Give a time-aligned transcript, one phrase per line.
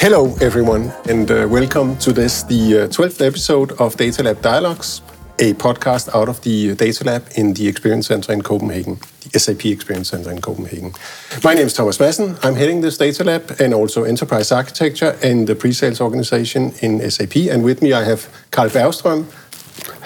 [0.00, 5.02] Hello, everyone, and uh, welcome to this, the uh, 12th episode of Data Lab Dialogues,
[5.40, 9.00] a podcast out of the Data Lab in the Experience Center in Copenhagen,
[9.32, 10.92] the SAP Experience Center in Copenhagen.
[11.42, 12.38] My name is Thomas Madsen.
[12.44, 17.34] I'm heading this Data Lab and also Enterprise Architecture and the pre-sales organization in SAP.
[17.50, 19.26] And with me, I have Carl Bergström.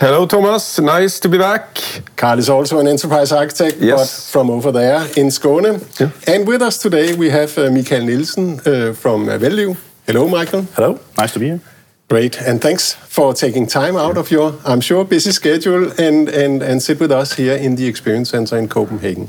[0.02, 0.80] Hello, Thomas.
[0.80, 1.78] Nice to be back.
[2.16, 3.98] Carl is also an enterprise architect, Yes.
[4.00, 5.78] but from over there in Skåne.
[6.00, 6.10] Yeah.
[6.26, 9.76] And with us today, we have uh, Michael Nielsen uh, from uh, Velliv.
[10.04, 10.66] Hello, Michael.
[10.74, 11.60] Hello, nice to be here.
[12.08, 16.62] Great, and thanks for taking time out of your, I'm sure, busy schedule and, and,
[16.62, 19.28] and sit with us here in the Experience Center in Copenhagen.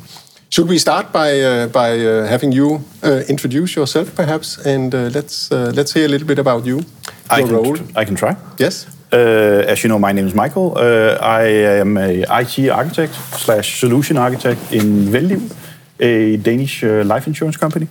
[0.49, 5.09] Should we start by, uh, by uh, having you uh, introduce yourself, perhaps, and uh,
[5.13, 6.81] let's, uh, let's hear a little bit about you,
[7.29, 7.77] I your can, role.
[7.95, 8.35] I can try.
[8.57, 8.87] Yes?
[9.13, 10.73] Uh, as you know, my name is Michael.
[10.75, 11.43] Uh, I
[11.81, 15.55] am a IT architect slash solution architect in Velliv,
[15.99, 17.87] a Danish uh, life insurance company.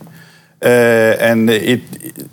[0.61, 1.81] Uh, and it,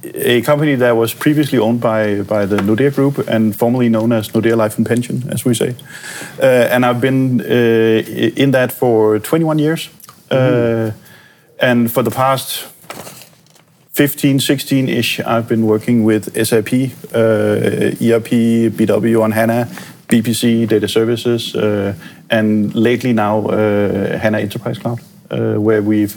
[0.05, 4.29] a company that was previously owned by, by the Nordea Group and formerly known as
[4.31, 5.77] Nordea Life and Pension, as we say.
[6.41, 9.89] Uh, and I've been uh, in that for 21 years.
[10.31, 10.91] Uh,
[11.61, 12.70] and for the past
[14.01, 16.73] 15, 16-ish, I've been working with SAP,
[17.15, 18.31] uh, ERP,
[18.73, 19.69] BW on HANA,
[20.09, 21.93] BPC, data services, uh,
[22.31, 26.17] and lately now uh, HANA Enterprise Cloud, uh, where we've,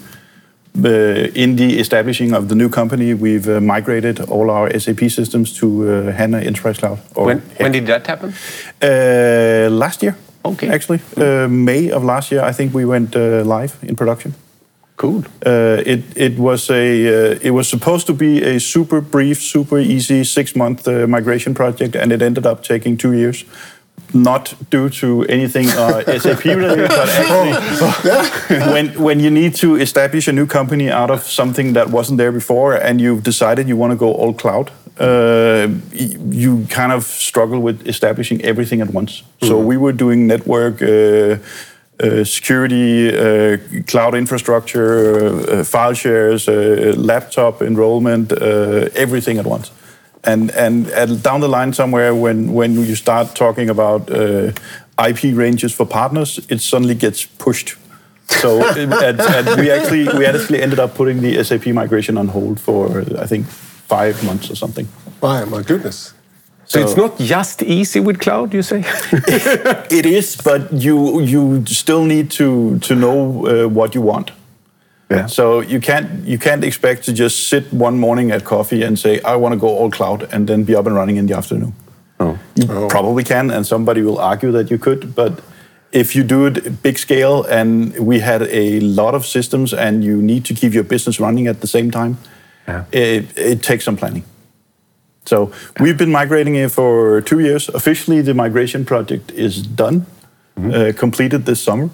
[0.82, 0.88] uh,
[1.36, 5.68] in the establishing of the new company, we've uh, migrated all our SAP systems to
[5.68, 7.00] uh, HANA Enterprise Cloud.
[7.16, 8.34] When, when did that happen?
[8.82, 10.16] Uh, last year.
[10.46, 10.70] Okay.
[10.70, 14.36] Actually, uh, May of last year, I think we went uh, live in production.
[14.96, 15.24] Cool.
[15.46, 19.80] Uh, it it was a uh, it was supposed to be a super brief, super
[19.80, 23.46] easy six month uh, migration project, and it ended up taking two years.
[24.14, 30.28] Not due to anything uh, SAP related, but actually when when you need to establish
[30.28, 33.92] a new company out of something that wasn't there before, and you've decided you want
[33.92, 39.24] to go all cloud, uh, you kind of struggle with establishing everything at once.
[39.42, 40.82] So we were doing network.
[42.02, 46.48] Uh, security, uh, cloud infrastructure, uh, file shares,
[46.98, 48.32] laptop enrollment,
[48.96, 49.70] everything at once.
[50.24, 54.54] And and at, down the line somewhere, when when you start talking about uh,
[55.08, 57.76] IP ranges for partners, it suddenly gets pushed.
[58.28, 62.60] So and, and we actually we actually ended up putting the SAP migration on hold
[62.60, 63.46] for I think
[63.88, 64.88] five months or something.
[65.22, 66.14] My, my goodness.
[66.66, 68.84] So, it's not just easy with cloud, you say?
[69.92, 74.32] It is, but you you still need to to know uh, what you want.
[75.12, 75.28] yeah.
[75.28, 79.20] So you can't you can't expect to just sit one morning at coffee and say
[79.26, 81.74] I want to go all cloud and then be up and running in the afternoon.
[82.20, 82.38] Oh.
[82.56, 85.32] You probably can, and somebody will argue that you could, but
[85.92, 90.22] if you do it big scale and we had a lot of systems and you
[90.22, 92.18] need to keep your business running at the same time,
[92.68, 92.84] Yeah.
[92.92, 94.24] it, it takes some planning.
[95.26, 97.70] So we've been migrating it for two years.
[97.70, 100.06] Officially, the migration project is done,
[100.58, 101.90] uh, completed this summer.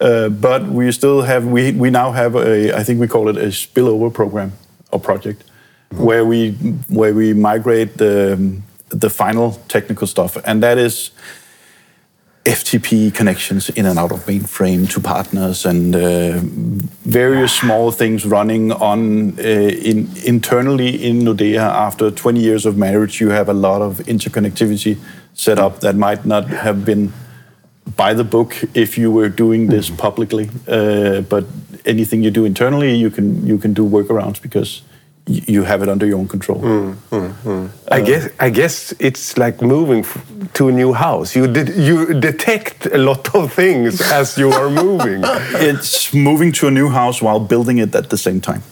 [0.00, 3.36] Uh, but we still have we we now have a I think we call it
[3.38, 4.52] a spillover program
[4.92, 5.42] or project
[5.90, 6.52] where we
[6.88, 8.60] where we migrate the
[8.90, 11.12] the final technical stuff and that is
[12.46, 16.38] FTP connections in and out of mainframe to partners and uh,
[17.04, 21.58] various small things running on uh, in, internally in Nordea.
[21.58, 24.96] After 20 years of marriage, you have a lot of interconnectivity
[25.34, 27.12] set up that might not have been
[27.96, 30.48] by the book if you were doing this publicly.
[30.68, 31.46] Uh, but
[31.84, 34.82] anything you do internally, you can you can do workarounds because
[35.28, 36.60] you have it under your own control.
[37.90, 41.34] I guess I guess it's like moving f- to a new house.
[41.34, 45.22] You did you detect a lot of things as you are moving.
[45.54, 48.62] It's moving to a new house while building it at the same time.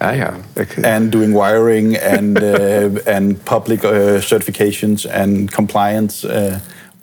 [0.00, 0.42] ah, yeah.
[0.56, 0.82] Okay.
[0.84, 6.58] and doing wiring and uh, and public uh, certifications and compliance uh,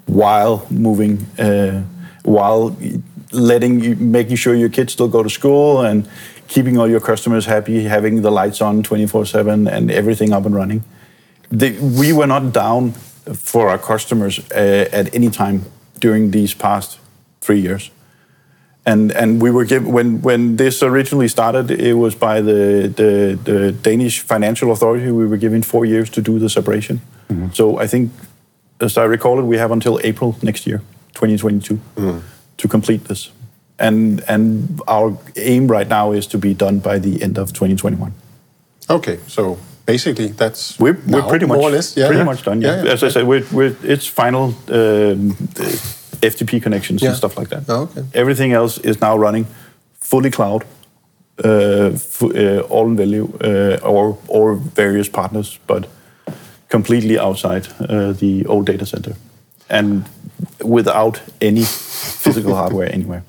[0.05, 1.81] while moving, uh,
[2.23, 2.75] while
[3.31, 6.07] letting you, making sure your kids still go to school and
[6.47, 10.83] keeping all your customers happy, having the lights on 24/7 and everything up and running.
[11.49, 12.91] The, we were not down
[13.33, 15.65] for our customers uh, at any time
[15.99, 16.99] during these past
[17.41, 17.91] three years
[18.87, 23.37] and and we were given when when this originally started, it was by the the,
[23.43, 25.11] the Danish Financial Authority.
[25.11, 27.01] We were given four years to do the separation.
[27.53, 28.11] So I think,
[28.79, 30.81] as I recall it, we have until April next year,
[31.13, 31.79] 2022,
[32.57, 33.31] to complete this.
[33.79, 38.11] And and our aim right now is to be done by the end of 2021.
[38.89, 42.25] Okay, so basically that's We're, we're now, pretty much more or less, yeah, pretty yeah.
[42.25, 42.61] much done.
[42.61, 42.83] Yeah.
[42.83, 42.93] Yeah.
[42.93, 45.35] As I said, we're, we're, it's final um,
[46.21, 47.63] FTP connections and stuff like that.
[47.67, 48.03] Oh, okay.
[48.13, 49.45] Everything else is now running
[49.99, 50.63] fully cloud
[51.43, 55.87] uh, f- uh, all in Velliv uh, or or various partners, but
[56.69, 59.15] completely outside uh, the old data center
[59.69, 60.03] and
[60.63, 63.23] without any physical hardware anywhere.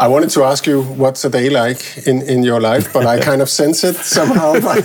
[0.00, 3.20] I wanted to ask you what's a day like in, in your life, but I
[3.20, 4.54] kind of sense it somehow.
[4.64, 4.84] But,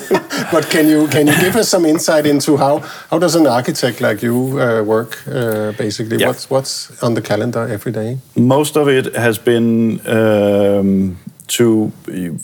[0.52, 2.80] but can you can you give us some insight into how
[3.10, 6.18] how does an architect like you uh, work uh, basically?
[6.18, 6.28] Yeah.
[6.28, 8.18] What's what's on the calendar every day?
[8.36, 11.18] Most of it has been um,
[11.48, 11.92] to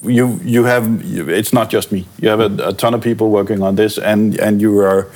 [0.03, 0.39] you.
[0.43, 0.85] You have
[1.29, 2.05] it's not just me.
[2.19, 5.07] You have a, a ton of people working on this, and and you are.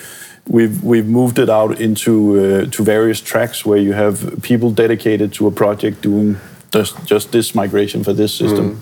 [0.47, 5.31] We've we've moved it out into uh, to various tracks where you have people dedicated
[5.33, 6.37] to a project doing
[6.71, 8.79] just just this migration for this system.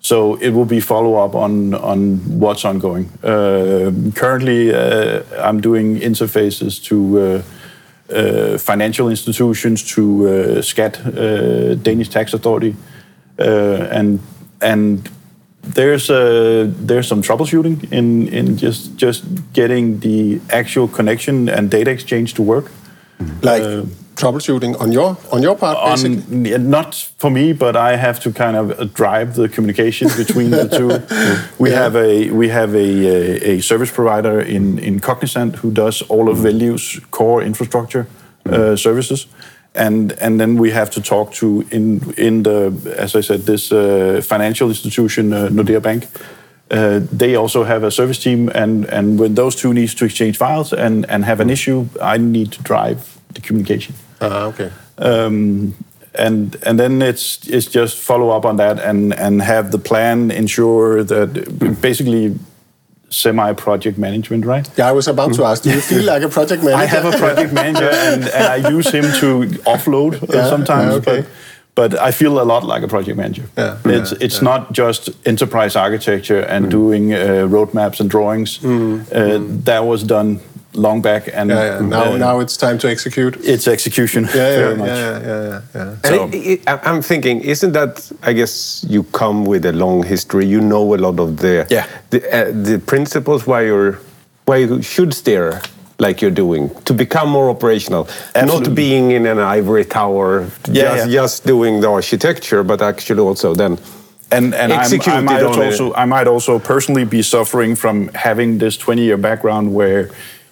[0.00, 3.10] So it will be follow up on on what's ongoing.
[3.22, 7.42] Uh, currently, uh, I'm doing interfaces to uh,
[8.14, 12.76] uh, financial institutions, to uh, SKAT, uh, Danish Tax Authority,
[13.38, 14.20] uh, and
[14.60, 15.08] and
[15.74, 21.90] there's uh, there's some troubleshooting in in just just getting the actual connection and data
[21.90, 22.70] exchange to work.
[23.42, 23.62] Like
[24.16, 25.76] troubleshooting on your on your part.
[25.78, 30.08] On, yeah, not for me, but I have to kind of uh, drive the communication
[30.16, 30.88] between the two.
[31.58, 31.82] We Yeah.
[31.82, 36.28] have a we have a, a, a service provider in in Cognizant who does all
[36.28, 38.04] of Velliv's core infrastructure
[38.52, 39.26] uh, services,
[39.74, 43.70] and and then we have to talk to in in the as I said this
[43.72, 46.04] uh, financial institution uh, Nordea Bank.
[46.70, 50.36] Uh, they also have a service team, and, and when those two needs to exchange
[50.36, 52.96] files and, and have an issue, I need to drive
[53.34, 54.70] the communication Ah, okay.
[54.98, 55.74] um,
[56.18, 60.30] and and then it's it's just follow up on that and and have the plan
[60.30, 61.28] ensure that
[61.82, 62.34] basically
[63.10, 65.62] semi project management right Yeah, I was about to ask.
[65.62, 66.82] Do you feel like a project manager?
[66.82, 70.90] i have a project manager and, and i use him to offload uh, Yeah, sometimes
[70.92, 71.20] yeah, okay.
[71.22, 71.30] but
[71.74, 73.42] but I feel a lot like a project manager.
[73.58, 77.18] Yeah, it's yeah, it's not just enterprise architecture and doing uh,
[77.50, 78.60] roadmaps and drawings.
[78.64, 80.40] Uh, That was done
[80.76, 81.80] long back, and Yeah, yeah.
[81.86, 83.36] Now, uh, now it's time to execute.
[83.42, 84.88] it's execution Yeah, yeah, very yeah, much.
[84.88, 85.90] yeah, yeah, yeah, yeah.
[86.04, 88.10] And So- it, it, I- I'm thinking, isn't that?
[88.22, 90.46] I guess you come with a long history.
[90.46, 91.86] You know a lot of the Yeah.
[92.10, 93.98] the, uh, the principles why you're
[94.48, 95.60] why you should steer
[95.98, 98.68] like you're doing to become more operational, Absolutely.
[98.68, 101.20] not being in an ivory tower, Yeah, just, yeah.
[101.22, 103.78] just doing the architecture, but actually also then
[104.30, 108.08] and and I'm, Execute I it might also I might also personally be suffering from
[108.14, 110.10] having this 20 year background where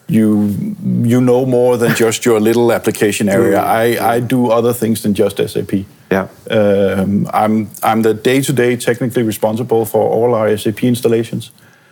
[0.08, 3.60] you you know more than just your little application area.
[3.60, 5.72] I, I do other things than just SAP.
[6.10, 6.28] Yeah.
[6.50, 11.50] Um, I'm I'm the day to day technically responsible for all our SAP installations.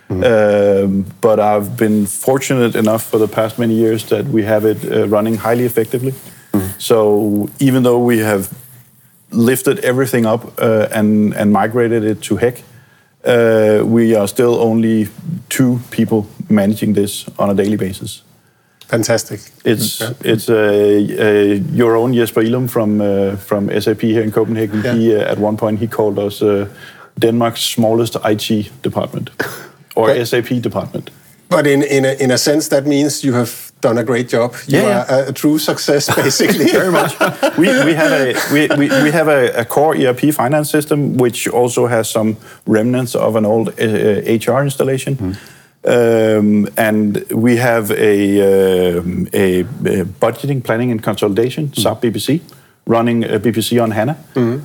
[0.09, 4.85] Um, but I've been fortunate enough for the past many years that we have it
[4.85, 6.13] uh, running highly effectively.
[6.77, 8.53] So even though we have
[9.31, 12.61] lifted everything up uh, and and migrated it to HEC,
[13.25, 15.07] we are still only
[15.49, 18.23] two people managing this on a daily basis.
[18.87, 19.39] Fantastic.
[19.65, 24.83] It's it's uh, uh, your own Jesper Ilum from uh, from SAP here in Copenhagen.
[24.83, 24.95] Yeah.
[24.95, 26.67] He uh, at one point he called us uh,
[27.19, 29.29] Denmark's smallest IT department
[29.95, 31.09] or But- SAP department.
[31.49, 34.55] But in, in, a, in a sense, that means you have done a great job.
[34.67, 36.71] You Yeah, are a, a true success, basically.
[36.71, 37.11] Very much.
[37.57, 41.47] we, we have a we, we, we have a, a core ERP finance system which
[41.47, 42.35] also has some
[42.65, 45.37] remnants of an old uh, HR installation.
[45.85, 52.39] Um, and we have a, um, a, a budgeting, planning, and consolidation, SAP BPC,
[52.87, 54.15] running a BPC on HANA.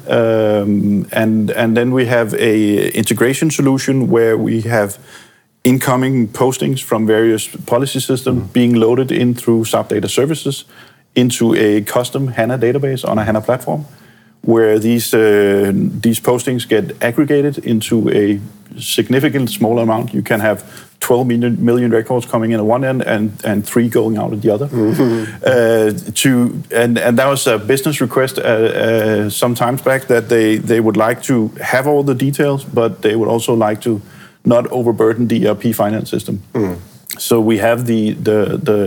[0.09, 4.97] Um, and, and then we have a integration solution where we have
[5.69, 10.65] incoming postings from various policy systems being loaded in through SAP Data Services
[11.15, 13.85] into a custom HANA database on a HANA platform,
[14.41, 15.73] where these uh,
[16.03, 18.41] these postings get aggregated into a
[18.81, 20.15] significant smaller amount.
[20.15, 20.63] You can have
[21.01, 24.41] 12 million, million records coming in at one end and, and three going out at
[24.43, 24.69] the other.
[25.45, 30.29] Uh, to and, and that was a business request uh, uh, some times back that
[30.29, 34.01] they, they would like to have all the details, but they would also like to
[34.49, 36.43] not overburden the ERP finance system.
[37.19, 38.81] So we have the the, the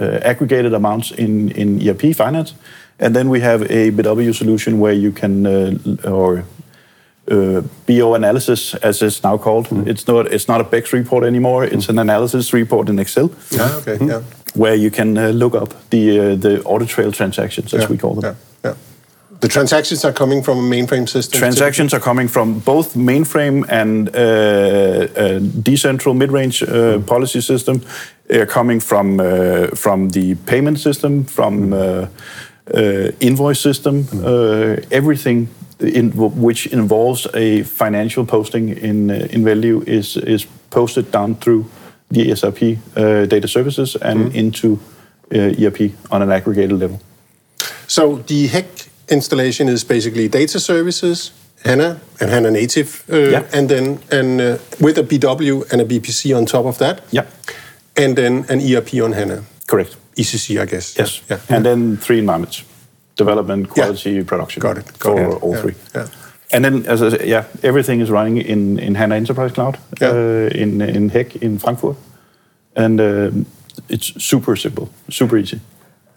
[0.00, 2.54] uh, aggregated amounts in, in ERP finance,
[2.98, 6.44] and then we have a BW solution where you can uh, or
[7.30, 9.66] uh, BO analysis, as it's now called.
[9.86, 11.64] It's not it's not a BEX report anymore.
[11.64, 14.22] It's an analysis report in Excel, yeah, okay, yeah.
[14.54, 17.98] where you can uh, look up the uh, the audit trail transactions, as yeah, we
[17.98, 18.24] call them.
[18.24, 18.76] Yeah, yeah.
[19.42, 21.36] The transactions are coming from a mainframe system.
[21.40, 27.82] Transactions are coming from both mainframe and uh, uh, decentral mid-range uh, policy system.
[28.28, 32.06] They're coming from uh, from the payment system, from uh,
[32.72, 34.06] uh, invoice system.
[34.12, 35.48] Uh, everything
[35.80, 41.64] in, which involves a financial posting in uh, in Velliv is is posted down through
[42.10, 44.34] the uh, data services and mm.
[44.34, 44.78] into
[45.34, 47.00] uh, ERP on an aggregated level.
[47.88, 51.32] So the HEC installation is basically data services,
[51.64, 53.44] HANA and HANA native, uh, yeah.
[53.52, 57.02] and then and uh, with a BW and a BPC on top of that.
[57.10, 57.26] Yeah.
[57.96, 59.44] And then an ERP on HANA.
[59.66, 59.96] Correct.
[60.16, 60.96] ECC, I guess.
[60.96, 61.22] Yes.
[61.28, 61.40] Yeah.
[61.48, 62.64] And then three environments:
[63.16, 64.24] development, quality, yeah.
[64.24, 64.60] production.
[64.60, 64.98] Got it.
[64.98, 65.42] Got for it.
[65.42, 65.74] all three.
[65.94, 66.08] Yeah.
[66.52, 70.50] And then, as I said, yeah, everything is running in, in HANA Enterprise Cloud uh,
[70.54, 71.96] in in HEC in Frankfurt,
[72.76, 73.46] and um,
[73.88, 75.60] it's super simple, super easy.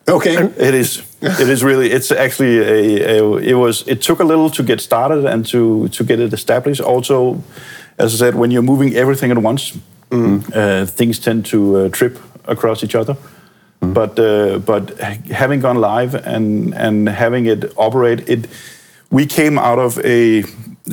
[0.07, 0.35] Okay.
[0.35, 1.01] It is.
[1.21, 1.91] It is really.
[1.91, 3.87] It's actually a, a, It was.
[3.87, 6.81] It took a little to get started and to to get it established.
[6.81, 7.41] Also,
[7.97, 9.77] as I said, when you're moving everything at once,
[10.09, 10.43] mm.
[10.53, 13.15] uh, things tend to uh, trip across each other.
[13.81, 13.93] Mm.
[13.93, 14.99] But uh, but
[15.31, 18.47] having gone live and and having it operate, it
[19.09, 20.43] we came out of a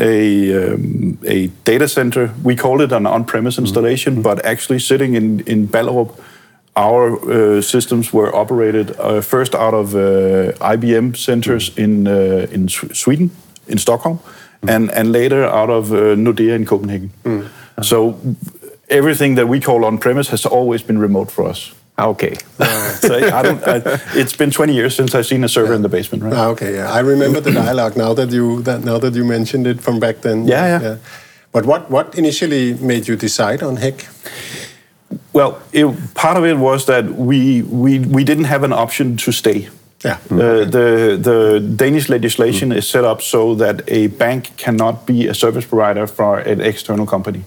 [0.01, 2.33] a, um, a data center.
[2.43, 3.65] We called it an on-premise mm.
[3.65, 4.23] installation, mm.
[4.23, 6.19] but actually sitting in in Ballerup
[6.75, 11.79] our uh, systems were operated uh, first out of uh, IBM centers mm.
[11.79, 13.31] in uh, in Sweden,
[13.67, 14.19] in Stockholm,
[14.63, 14.75] mm.
[14.75, 17.11] and and later out of uh, Nordea in Copenhagen.
[17.25, 17.49] Mm.
[17.83, 18.17] So
[18.89, 21.73] everything that we call on premise has always been remote for us.
[21.99, 22.35] Ah, okay.
[23.01, 23.63] so I don't.
[23.69, 23.83] I,
[24.15, 25.77] it's been 20 years since I've seen a server yeah.
[25.77, 26.33] in the basement, right?
[26.33, 26.91] Ah, okay, yeah.
[26.91, 30.23] I remember the dialogue now that you that now that you mentioned it from back
[30.23, 30.49] then.
[30.49, 30.81] Yeah, yeah.
[30.83, 30.97] yeah.
[31.53, 34.09] But what what initially made you decide on HEC?
[35.33, 39.33] Well, it, part of it was that we, we, we didn't have an option to
[39.33, 39.69] stay.
[40.05, 40.19] Yeah.
[40.29, 40.39] Mm.
[40.39, 42.77] Uh, the, the Danish legislation mm.
[42.77, 47.07] is set up so that a bank cannot be a service provider for an external
[47.07, 47.45] company.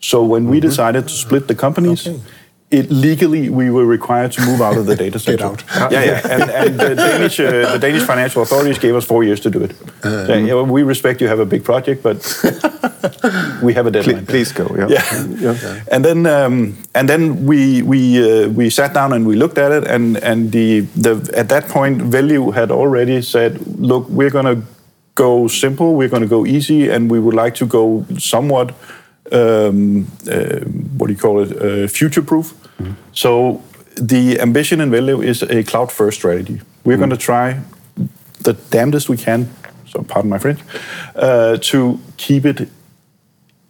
[0.00, 0.50] So when mm -hmm.
[0.50, 0.68] we mm-hmm.
[0.68, 2.20] decided to split the companies, okay
[2.78, 5.36] it, legally we were required to move out of the data center.
[5.36, 5.92] Get out.
[5.92, 6.34] Yeah, yeah.
[6.34, 9.62] And, and the, Danish, uh, the Danish financial authorities gave us four years to do
[9.62, 9.72] it.
[10.04, 12.16] Uh, yeah, yeah, we respect you have a big project, but
[13.62, 14.26] we have a deadline.
[14.26, 14.66] Please, go.
[14.76, 14.88] Yeah.
[14.88, 15.52] yeah.
[15.52, 15.80] yeah.
[15.92, 19.70] And then um, and then we we uh, we sat down and we looked at
[19.72, 24.50] it, and and the the at that point, Velliv had already said, look, we're going
[24.56, 24.62] to
[25.14, 28.74] go simple, we're going to go easy, and we would like to go somewhat
[29.32, 30.60] um, uh,
[30.98, 32.54] what do you call it, uh, future proof.
[32.78, 32.92] Mm-hmm.
[33.12, 33.62] So
[33.96, 36.60] the ambition in Velliv is a cloud first strategy.
[36.84, 37.00] We're mm-hmm.
[37.00, 37.60] going to try
[38.40, 39.48] the damnedest we can,
[39.86, 40.60] so pardon my French,
[41.16, 42.68] uh, to keep it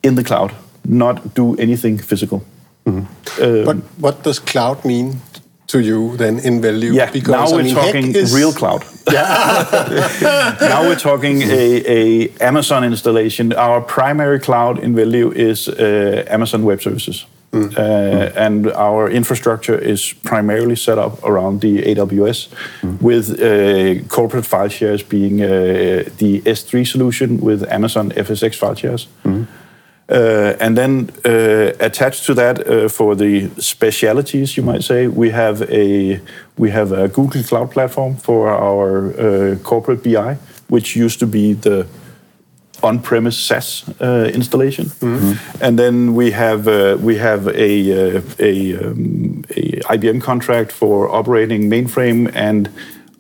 [0.03, 0.53] in the cloud,
[0.85, 2.45] not do anything physical.
[2.87, 3.43] Mm-hmm.
[3.43, 5.21] Um, but what does cloud mean
[5.67, 6.95] to you then in Velliv?
[6.95, 8.35] Yeah, because, now we're mean, talking is...
[8.35, 8.85] real cloud.
[9.11, 10.57] Yeah.
[10.61, 13.53] now we're talking a, a, Amazon installation.
[13.53, 17.27] Our primary cloud in Velliv is uh, Amazon Web Services.
[17.55, 17.79] Mm.
[17.79, 18.45] Uh.
[18.45, 22.49] And our infrastructure is primarily set up around the AWS,
[22.83, 23.01] mm.
[23.01, 25.47] with uh, corporate file shares being uh,
[26.19, 29.07] the S3 solution with Amazon FSx file shares.
[29.25, 29.47] Mm.
[30.07, 35.31] Uh, and then uh, attached to that, uh, for the specialities, you might say, we
[35.31, 36.21] have a
[36.59, 40.37] we have a Google Cloud platform for our uh, corporate BI,
[40.69, 41.87] which used to be the
[42.85, 44.87] on-premise SAS uh, installation.
[44.87, 45.65] Mm-hmm.
[45.65, 51.71] And then we have uh, we have a a, um, a, IBM contract for operating
[51.71, 52.69] mainframe and.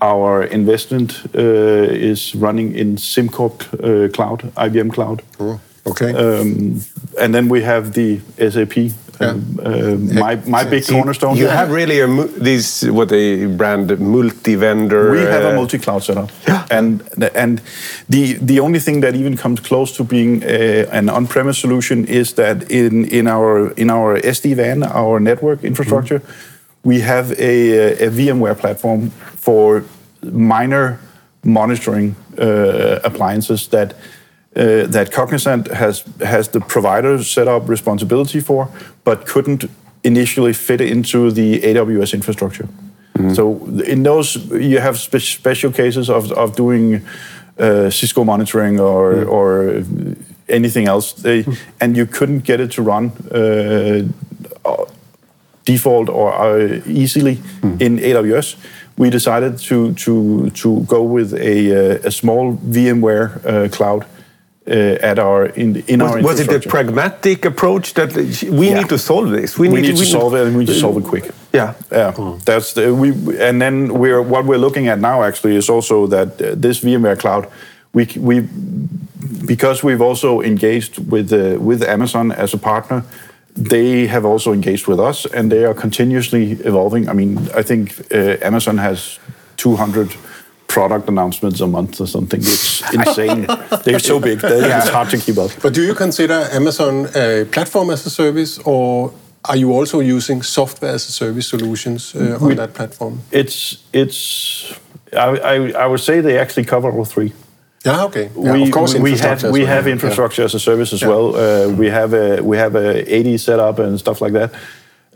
[0.00, 5.22] Our investment is running in SimCorp Cloud, IBM Cloud.
[5.38, 5.60] Cool.
[5.86, 6.12] Okay.
[6.12, 6.80] Um,
[7.18, 8.92] and then we have the SAP.
[9.20, 9.30] Yeah.
[9.30, 11.36] Um, uh, my my big cornerstone.
[11.36, 12.08] You have really a
[12.42, 15.10] these what they brand multi-vendor.
[15.10, 16.30] We have a uh, multi-cloud setup.
[16.48, 16.66] Yeah.
[16.70, 17.02] And
[17.34, 17.60] and
[18.08, 22.34] the the only thing that even comes close to being a, an on-premise solution is
[22.34, 26.24] that in in our in our SD-WAN, our network infrastructure, mm.
[26.82, 29.84] we have a, a VMware platform for
[30.22, 30.98] minor
[31.44, 33.94] monitoring uh, appliances that
[34.56, 38.68] uh, that Cognizant has has the provider set up responsibility for,
[39.04, 39.64] but couldn't
[40.02, 42.68] initially fit into the AWS infrastructure.
[43.14, 43.34] Mm-hmm.
[43.34, 47.02] So in those, you have spe- special cases of of doing
[47.58, 49.30] uh, Cisco monitoring or mm-hmm.
[49.30, 49.84] or
[50.48, 51.52] anything else, they, mm-hmm.
[51.80, 53.12] and you couldn't get it to run.
[53.30, 54.02] Uh,
[55.64, 57.80] default or uh, easily mm.
[57.80, 58.56] in AWS,
[58.96, 64.04] we decided to to to go with a, uh, a small VMware uh, cloud
[64.66, 64.70] uh,
[65.02, 68.78] at our in, in was, our was it a pragmatic approach that we yeah.
[68.78, 69.58] need to solve this?
[69.58, 71.30] We, we need, to, we solve it and we need to solve it quick.
[71.52, 71.74] Yeah.
[71.92, 72.12] Yeah.
[72.12, 72.42] Mm.
[72.44, 76.40] that's the, we and then we're what we're looking at now actually is also that
[76.40, 77.46] uh, this VMware cloud
[77.92, 78.48] we we
[79.44, 83.04] because we've also engaged with uh, with Amazon as a partner
[83.56, 87.08] they have also engaged with us and they are continuously evolving.
[87.08, 89.18] I mean i think uh, Amazon has
[89.56, 90.16] 200
[90.74, 92.40] product announcements a month or something.
[92.40, 93.46] It's insane.
[93.84, 95.50] They're so big that it's hard to keep up.
[95.62, 99.12] But do you consider Amazon a platform as a service, or
[99.44, 103.18] are you also using software as a service solutions uh, on that platform?
[103.30, 104.74] It's it's.
[105.12, 105.54] I, I,
[105.84, 107.32] I would say they actually cover all three.
[107.86, 108.30] Yeah, okay.
[108.36, 109.74] Yeah, we, of course, we have infrastructure as we well.
[109.74, 109.92] have Yeah.
[109.92, 111.10] infrastructure as a service as Yeah.
[111.12, 111.26] well.
[111.36, 112.88] Uh, we have a we have a
[113.18, 114.50] AD set up and stuff like that,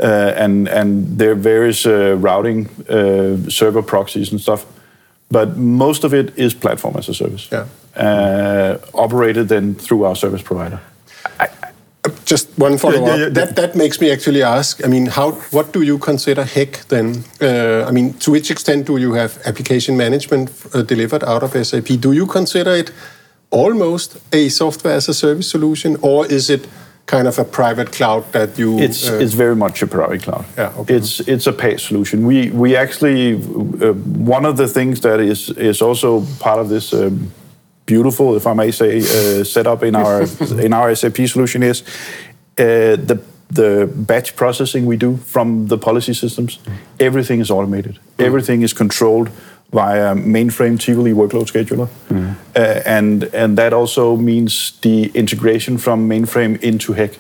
[0.01, 4.65] uh, and and there are various uh, routing uh, server proxies and stuff.
[5.31, 7.49] But most of it is platform as a service.
[7.53, 7.67] Yeah.
[7.95, 10.81] Uh, operated then through our service provider.
[12.25, 13.07] Just one follow up.
[13.07, 13.29] Yeah, yeah.
[13.29, 14.85] That that makes me actually ask.
[14.85, 17.25] I mean, how what do you consider HEC then?
[17.41, 21.53] Uh, I mean, to which extent do you have application management uh, delivered out of
[21.67, 22.01] SAP?
[22.01, 22.93] Do you consider it
[23.51, 26.69] almost a software as a service solution, or is it
[27.09, 28.79] kind of a private cloud that you?
[28.79, 30.45] It's uh, it's very much a private cloud.
[30.57, 30.97] Yeah, okay.
[30.97, 32.27] It's it's a paid solution.
[32.27, 33.95] We we actually uh,
[34.35, 37.31] one of the things that is is also part of this um,
[37.87, 40.23] beautiful, if I may say, uh, setup in our
[40.65, 41.83] in our SAP solution is
[42.59, 43.19] uh, the
[43.55, 46.59] the batch processing we do from the policy systems.
[46.99, 47.99] Everything is automated.
[48.19, 49.31] Everything is controlled
[49.73, 51.89] via mainframe Tivoli workload scheduler,
[52.57, 57.19] uh, and and that also means the integration from mainframe into HEC.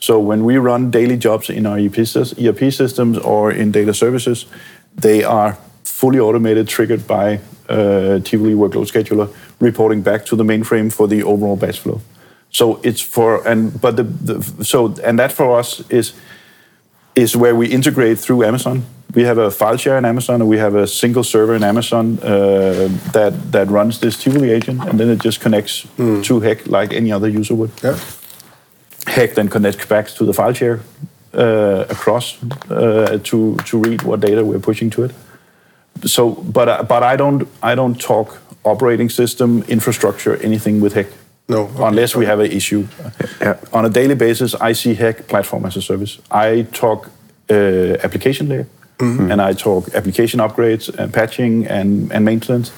[0.00, 1.98] So when we run daily jobs in our ERP,
[2.38, 4.46] ERP systems or in data services,
[4.94, 9.28] they are fully automated, triggered by uh, Tivoli workload scheduler,
[9.60, 12.00] reporting back to the mainframe for the overall batch flow.
[12.50, 16.12] So it's for and but the, the so and that for us is
[17.14, 18.84] is where we integrate through Amazon.
[19.14, 22.18] We have a file share in Amazon, and we have a single server in Amazon
[22.22, 25.86] uh, that that runs this Tivoli agent, and then it just connects
[26.22, 27.70] to HEC like any other user would.
[27.82, 27.96] yeah.
[29.06, 30.80] HEC then connects back to the file share
[31.34, 32.38] uh, across
[32.70, 35.12] uh, to to read what data we're pushing to it.
[36.04, 41.06] So, but uh, but I don't I don't talk operating system infrastructure anything with HEC.
[41.48, 42.86] No, okay, unless we have an issue.
[43.40, 43.56] Yeah.
[43.72, 46.18] On a daily basis, I see HEC platform as a service.
[46.30, 47.10] I talk
[47.50, 48.66] uh, application layer,
[48.98, 49.30] Mm-hmm.
[49.32, 52.70] and I talk application upgrades and patching and and maintenance.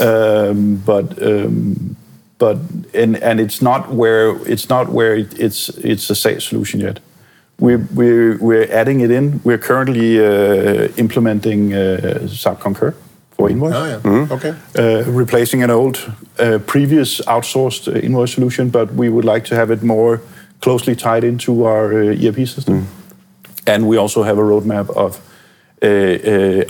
[0.00, 1.96] Um, but um,
[2.38, 2.56] but
[2.94, 6.98] and and it's not where it's not where it, it's it's a safe solution yet.
[7.60, 9.40] We're we're we're adding it in.
[9.44, 12.92] We're currently uh, implementing uh, SAP Concur
[13.36, 14.26] for invoice Oh, yeah.
[14.32, 14.54] Okay.
[14.78, 15.96] uh, replacing an old
[16.38, 20.20] uh, previous outsourced uh, invoice solution, but we would like to have it more
[20.60, 22.86] closely tied into our uh, ERP system.
[23.66, 25.20] And we also have a roadmap of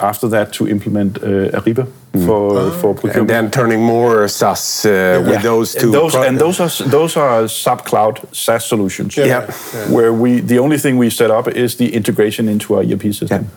[0.00, 1.86] after that to implement uh, Ariba
[2.26, 3.16] for for procurement.
[3.16, 5.86] And then turning more SaaS uh, with those two.
[5.86, 9.16] And those, pro- and those are those are SAP Cloud SaaS solutions.
[9.16, 9.26] Yeah.
[9.26, 9.46] Yeah.
[9.94, 13.50] Where we the only thing we set up is the integration into our ERP system.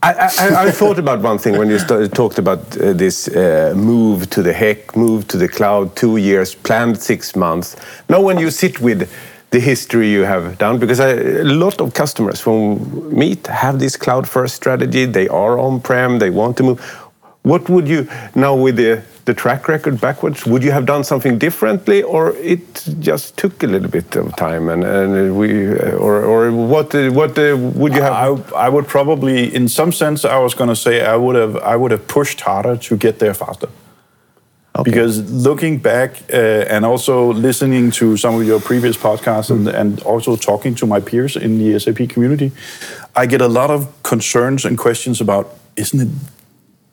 [0.00, 3.74] I, I, I thought about one thing when you started, talked about uh, this uh,
[3.76, 7.74] move to the HEC, move to the cloud, two years, planned six months.
[8.08, 9.10] Now, when you sit with
[9.50, 14.28] the history you have done, because a lot of customers from Meet have this cloud
[14.28, 16.80] first strategy, they are on prem, they want to move.
[17.42, 21.38] What would you, now with the, the track record backwards, would you have done something
[21.38, 26.52] differently or it just took a little bit of time and, and we, or, or
[26.52, 28.52] what, what uh, would you have?
[28.52, 31.56] I, I would probably, in some sense, I was going to say I would have
[31.56, 33.68] I would have pushed harder to get there faster.
[34.84, 36.36] Because looking back uh,
[36.68, 41.00] and also listening to some of your previous podcasts and, and also talking to my
[41.00, 42.52] peers in the SAP community,
[43.16, 46.08] I get a lot of concerns and questions about isn't it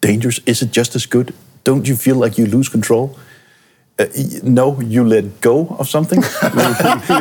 [0.02, 0.39] dangerous?
[0.45, 1.34] Is it just as good?
[1.63, 3.17] Don't you feel like you lose control?
[3.98, 4.06] Uh,
[4.43, 6.21] no, you let go of something.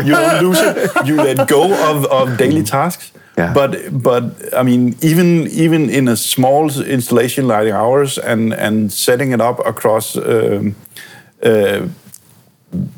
[0.04, 1.06] you don't lose it.
[1.06, 3.12] You let go of, of daily tasks.
[3.36, 3.52] Yeah.
[3.52, 9.32] But but I mean, even even in a small installation like ours, and and setting
[9.32, 10.76] it up across um,
[11.42, 11.88] uh,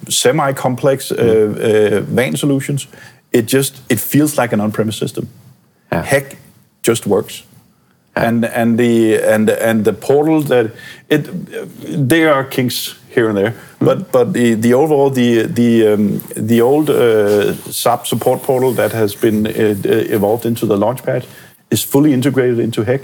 [0.09, 2.87] semi-complex uh, uh, WAN solutions,
[3.33, 5.29] it just it feels like an on-premise system.
[5.92, 6.03] Yeah.
[6.03, 6.37] HEC,
[6.83, 7.42] just works.
[8.14, 10.70] And and the and and the portal that
[11.09, 11.29] it
[12.09, 16.61] there are kinks here and there, but but the the overall the the um, the
[16.61, 21.24] old uh, SAP support portal that has been uh, uh, evolved into the Launchpad
[21.70, 23.02] is fully integrated into HEC.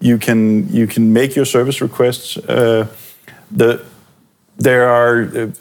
[0.00, 2.36] You can you can make your service requests.
[2.36, 2.86] Uh,
[3.56, 3.80] the
[4.58, 5.52] there are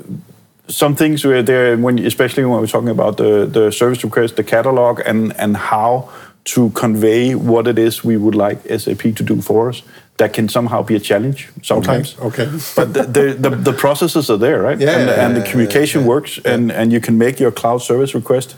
[0.67, 4.43] some things where there when especially when we're talking about the the service request, the
[4.43, 6.09] catalog, and and how
[6.43, 9.83] to convey what it is we would like SAP to do for us.
[10.21, 12.07] That can somehow be a challenge sometimes.
[12.19, 12.45] Okay.
[12.77, 14.79] but the, the, the, the processes are there, right?
[14.81, 17.81] Yeah, and, yeah, and the communication yeah, works, and, and you can make your cloud
[17.81, 18.55] service request.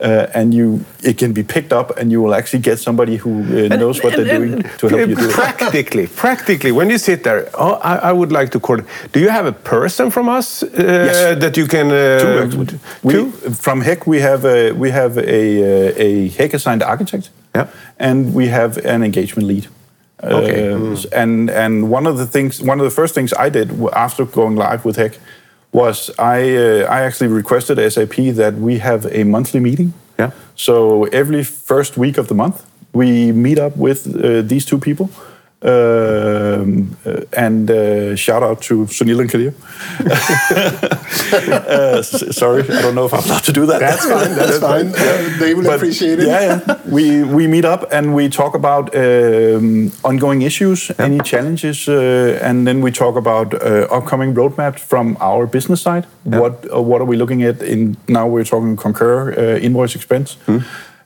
[0.00, 0.66] uh, and you
[1.10, 4.12] it can be picked up, and you will actually get somebody who uh, knows what
[4.16, 5.32] they're doing to help you do it.
[5.32, 8.90] Practically, practically, when you sit there, oh, I, I would like to coordinate.
[9.12, 11.38] Do you have a person from us uh, Yes.
[11.42, 11.86] that you can?
[11.88, 12.78] Two, Uh, actually.
[13.02, 13.30] We, two?
[13.64, 15.42] From HEC, we have a, we have a,
[15.88, 17.24] uh, a HEC assigned architect,
[17.56, 17.66] Yeah.
[17.98, 19.66] and we have an engagement lead.
[20.22, 20.72] Okay.
[20.72, 24.24] Uh, And and one of the things, one of the first things I did after
[24.24, 25.18] going live with HEC
[25.72, 29.92] was I uh, I actually requested SAP that we have a monthly meeting.
[30.18, 30.30] Yeah.
[30.54, 35.10] So every first week of the month, we meet up with uh, these two people.
[35.64, 39.54] Um, uh, and uh, shout out to Sunil and Kadir.
[41.68, 43.80] uh, sorry, I don't know if I'm allowed to do that.
[43.80, 44.34] That's fine.
[44.34, 44.92] That's fine.
[45.38, 46.26] They will But, appreciate it.
[46.26, 46.78] Yeah, yeah.
[46.86, 52.66] we we meet up and we talk about um, ongoing issues, any challenges, uh, and
[52.66, 56.04] then we talk about uh, upcoming roadmap from our business side.
[56.24, 57.62] What uh, what are we looking at?
[57.62, 60.36] In now we're talking Concur uh, invoice expense.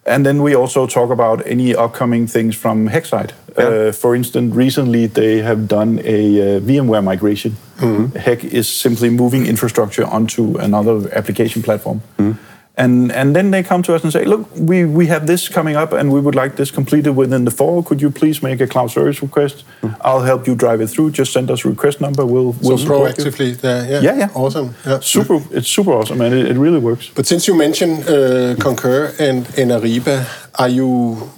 [0.06, 3.88] And then we also talk about any upcoming things from HEC side.
[3.88, 7.56] Uh, for instance, recently they have done a uh, VMware migration.
[8.16, 12.00] HEC is simply moving infrastructure onto another application platform.
[12.80, 15.74] And, and then they come to us and say, look, we, we have this coming
[15.74, 17.82] up and we would like this completed within the fall.
[17.82, 19.64] Could you please make a cloud service request?
[20.00, 21.10] I'll help you drive it through.
[21.10, 22.24] Just send us a request number.
[22.24, 24.28] We'll, So we'll you." proactively, there, yeah, Yeah, yeah.
[24.42, 24.76] awesome.
[24.86, 25.00] Yeah.
[25.00, 27.10] Super, it's super awesome and it, it really works.
[27.12, 31.30] But since you mentioned uh, Concur and, and Ariba, are you?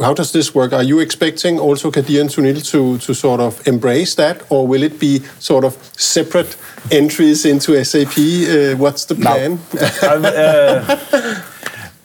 [0.00, 0.72] How does this work?
[0.72, 4.82] Are you expecting also Kadir and Sunil to, to sort of embrace that, or will
[4.84, 6.56] it be sort of separate
[6.90, 8.16] entries into SAP?
[8.16, 9.58] Uh, what's the plan?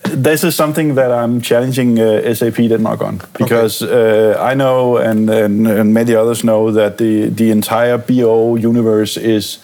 [0.03, 4.97] Uh, this is something that I'm challenging uh, SAP Denmark on because uh, I know
[4.97, 9.59] and, and, and many others know that the, the entire BO universe is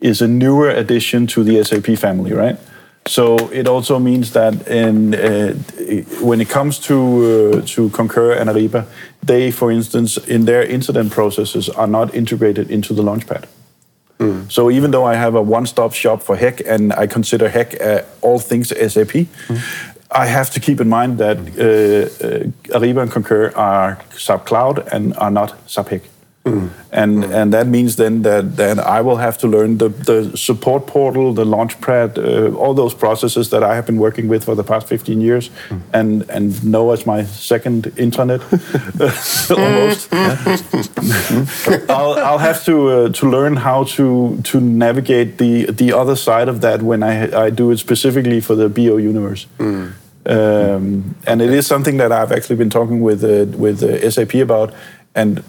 [0.00, 2.56] is a newer addition to the SAP family, right?
[3.10, 5.54] So it also means that in, uh,
[6.20, 8.84] when it comes to uh, to Concur and Ariba,
[9.26, 13.44] they, for instance, in their incident processes, are not integrated into the Launchpad.
[14.48, 18.02] So even though I have a one-stop shop for HEC and I consider HEC uh,
[18.20, 19.26] all things SAP,
[20.10, 24.86] I have to keep in mind that uh, uh, Ariba and Concur are SAP Cloud
[24.92, 26.02] and are not SAP HEC.
[26.92, 30.86] And and that means then that that I will have to learn the, the support
[30.86, 34.64] portal, the launchpad, uh, all those processes that I have been working with for the
[34.64, 35.50] past 15 years,
[35.92, 38.40] and and know as my second intranet.
[39.56, 40.08] Almost.
[41.90, 46.48] I'll, I'll have to uh, to learn how to to navigate the the other side
[46.48, 49.46] of that when I I do it specifically for the BO universe.
[50.26, 54.34] Um, and it is something that I've actually been talking with uh, with uh, SAP
[54.34, 54.74] about,
[55.14, 55.42] and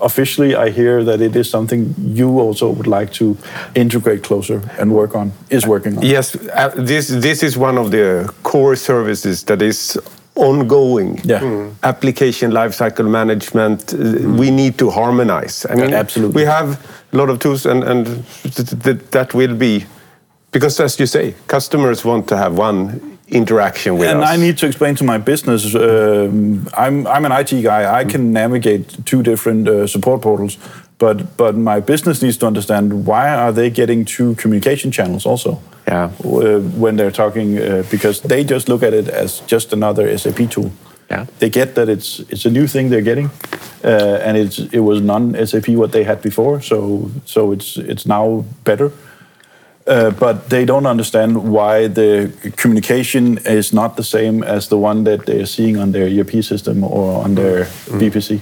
[0.00, 3.36] officially I hear that it is something you also would like to
[3.74, 6.02] integrate closer and work on, is working on.
[6.04, 9.98] Yes, uh, this this is one of the core services that is
[10.34, 11.20] ongoing.
[11.24, 11.40] Yeah.
[11.42, 11.70] Mm.
[11.82, 13.92] Application lifecycle management.
[13.94, 13.98] uh,
[14.40, 15.66] We need to harmonize.
[15.70, 16.42] I mean, absolutely.
[16.42, 16.78] We have
[17.12, 18.06] a lot of tools, and and
[18.42, 19.84] th- th- that will be
[20.50, 23.00] because, as you say, customers want to have one
[23.32, 24.28] interaction with and us.
[24.28, 25.74] I need to explain to my business.
[25.74, 28.00] Um, I'm I'm an IT guy.
[28.00, 30.58] I can navigate two different uh, support portals,
[30.98, 35.60] but but my business needs to understand why are they getting two communication channels also.
[35.88, 36.10] Yeah.
[36.24, 40.50] Uh, when they're talking, uh, because they just look at it as just another SAP
[40.50, 40.70] tool.
[41.10, 41.26] Yeah.
[41.38, 43.30] They get that it's it's a new thing they're getting,
[43.84, 46.62] uh, and it's it was non SAP what they had before.
[46.62, 48.92] So so it's it's now better.
[49.86, 55.02] Uh, but they don't understand why the communication is not the same as the one
[55.02, 58.40] that they're seeing on their ERP system or on their BPC.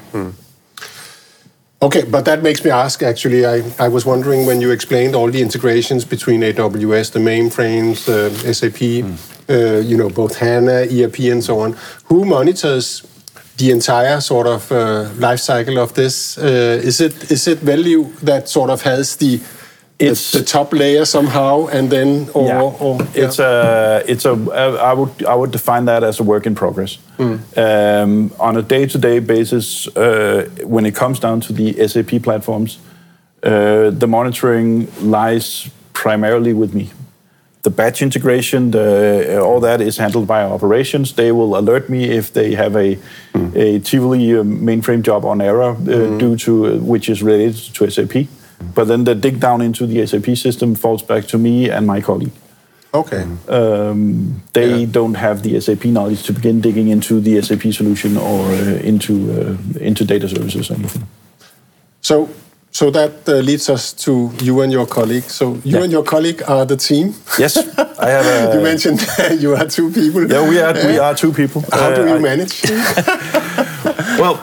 [1.83, 3.47] Okay, but that makes me ask actually.
[3.47, 8.53] I, I was wondering when you explained all the integrations between AWS, the mainframes, uh,
[8.53, 8.83] SAP,
[9.49, 11.75] uh, you know, both HANA, ERP, and so on,
[12.05, 13.03] who monitors
[13.57, 16.37] the entire sort of uh, life cycle of this?
[16.37, 19.41] Uh, is it is it Velliv that sort of has the the,
[20.01, 22.63] It's- the top layer somehow, and then or, Yeah.
[22.81, 24.31] or It's a, it's a.
[24.91, 26.99] I would, I would define that as a work in progress.
[27.19, 32.79] Um, on a day-to-day basis, uh, when it comes down to the SAP platforms,
[33.43, 36.91] uh, the monitoring lies primarily with me.
[37.63, 41.13] The batch integration, the, all that is handled by operations.
[41.13, 42.99] They will alert me if they have a,
[43.55, 47.91] a Tivoli uh, mainframe job on error uh, due to uh, which is related to
[47.91, 48.27] SAP.
[48.75, 52.01] But then the dig down into the SAP system falls back to me and my
[52.03, 52.33] colleague.
[52.95, 53.25] okay.
[53.49, 54.87] Um, they Yeah.
[54.93, 59.13] don't have the SAP knowledge to begin digging into the SAP solution or uh, into
[59.13, 59.57] uh,
[59.89, 61.07] into data services or anything.
[62.03, 62.29] So,
[62.73, 65.25] So that uh, leads us to you and your colleague.
[65.31, 65.83] So you Yeah.
[65.85, 67.15] and your colleague are the team.
[67.39, 67.57] Yes,
[68.07, 68.27] I have.
[68.27, 69.01] A, you mentioned
[69.43, 70.23] you are two people.
[70.31, 70.75] Yeah, we are.
[70.93, 71.63] We are two people.
[71.73, 72.63] How do Uh, you I- manage?
[74.21, 74.37] Well,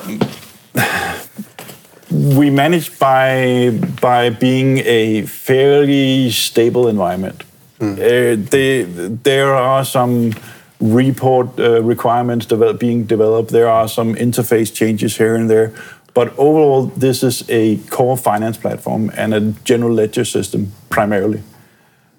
[2.12, 7.44] we manage by by being a fairly stable environment.
[7.80, 8.84] Uh, they,
[9.24, 10.34] there are some
[10.80, 13.52] report uh, requirements develop, being developed.
[13.52, 15.74] There are some interface changes here and there,
[16.14, 21.44] but overall, this is a core finance platform and a general ledger system primarily.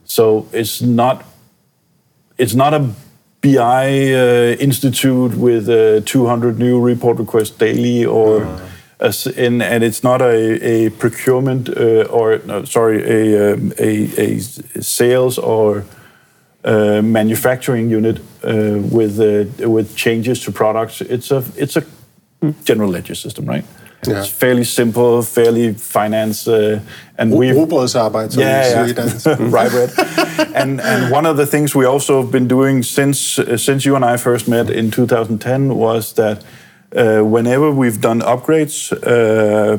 [0.04, 1.24] So it's not
[2.36, 2.94] it's not a
[3.40, 8.67] BI uh, institute with uh, 200 new report requests daily, or a
[9.00, 14.10] s and, and it's not a, a procurement uh, or no, sorry a, um, a
[14.18, 14.40] a
[14.82, 15.84] sales or
[16.64, 21.00] uh, manufacturing unit uh, with uh, with changes to products.
[21.00, 21.84] It's a it's a
[22.64, 23.64] general ledger system, right?
[24.06, 24.20] Yeah.
[24.20, 26.80] It's fairly simple, fairly finance, uh,
[27.16, 29.36] and we Robotsarbeit, so yeah, yeah.
[29.50, 30.54] right, right.
[30.54, 33.96] and and one of the things we also have been doing since uh, since you
[33.96, 36.44] and I first met in 2010 was that
[36.96, 39.78] uh, whenever we've done upgrades uh,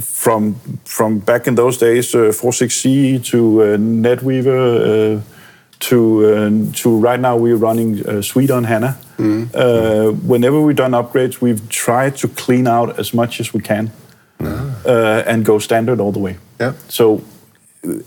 [0.00, 5.18] from from back in those days, uh, 46C to uh, NetWeaver.
[5.18, 5.22] Uh,
[5.80, 8.96] to uh, to right now we're running uh, Suite on HANA.
[9.54, 13.90] Uh, whenever we've done upgrades, we've tried to clean out as much as we can
[14.40, 16.36] uh, and go standard all the way.
[16.60, 16.72] Yeah.
[16.88, 17.22] So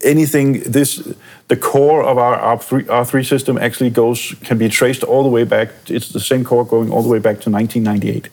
[0.03, 1.13] anything this
[1.47, 5.43] the core of our R3, R3 system actually goes can be traced all the way
[5.43, 5.69] back.
[5.87, 8.29] It's the same core going all the way back to 1998.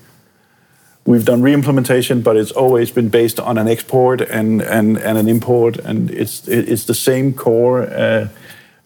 [1.07, 5.29] We've done re-implementation, but it's always been based on an export and and, and an
[5.29, 7.83] import, and it's it's the same core.
[7.83, 8.29] Uh,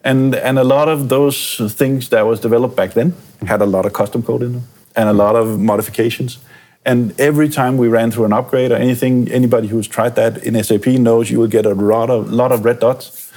[0.03, 3.13] and and a lot of those things that was developed back then
[3.47, 4.63] had a lot of custom code in them
[4.95, 6.39] and a lot of modifications.
[6.85, 10.61] And every time we ran through an upgrade or anything, anybody who's tried that in
[10.63, 13.31] SAP knows you will get a lot of lot of red dots.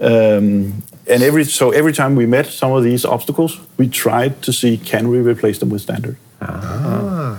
[0.00, 4.52] Um, and every so every time we met some of these obstacles, we tried to
[4.52, 6.16] see can we replace them with standard.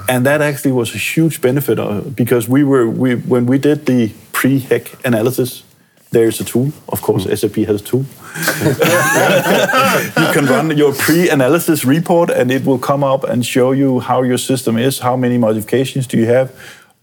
[0.09, 3.85] And that actually was a huge benefit uh, because we were we when we did
[3.85, 5.63] the pre-HEC analysis.
[6.11, 7.23] There's a tool, of course.
[7.23, 8.05] SAP has a tool.
[10.25, 14.21] you can run your pre-analysis report, and it will come up and show you how
[14.21, 16.51] your system is, how many modifications do you have,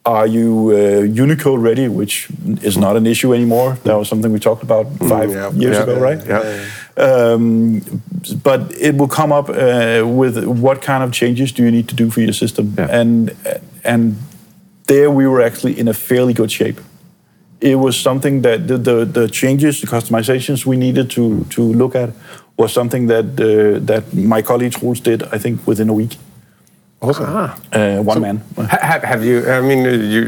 [0.08, 2.28] are you uh, Unicode ready, which
[2.62, 3.78] is not an issue anymore.
[3.84, 6.26] That was something we talked about five yeah, years yeah, ago, yeah, right?
[6.26, 6.70] yeah.
[6.98, 7.80] Um,
[8.42, 11.94] but it will come up uh, with what kind of changes do you need to
[11.94, 13.00] do for your system, Yeah.
[13.00, 13.30] and
[13.84, 14.16] and
[14.86, 16.80] there we were actually in a fairly good shape.
[17.60, 21.94] It was something that the, the, the changes, the customizations we needed to to look
[21.94, 22.10] at
[22.56, 26.16] was something that uh, that my colleague Truls did, I think, within a week.
[27.00, 27.24] Awesome.
[27.72, 28.40] Uh, one man.
[28.56, 29.48] Ha- Have, have you?
[29.48, 30.22] I mean, you,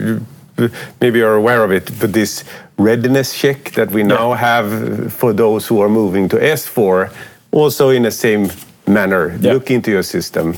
[0.58, 2.44] you maybe you're aware of it, but this
[2.82, 7.12] readiness check that we now have for those who are moving to S4,
[7.52, 8.50] also in the same
[8.86, 10.54] manner, look into your system.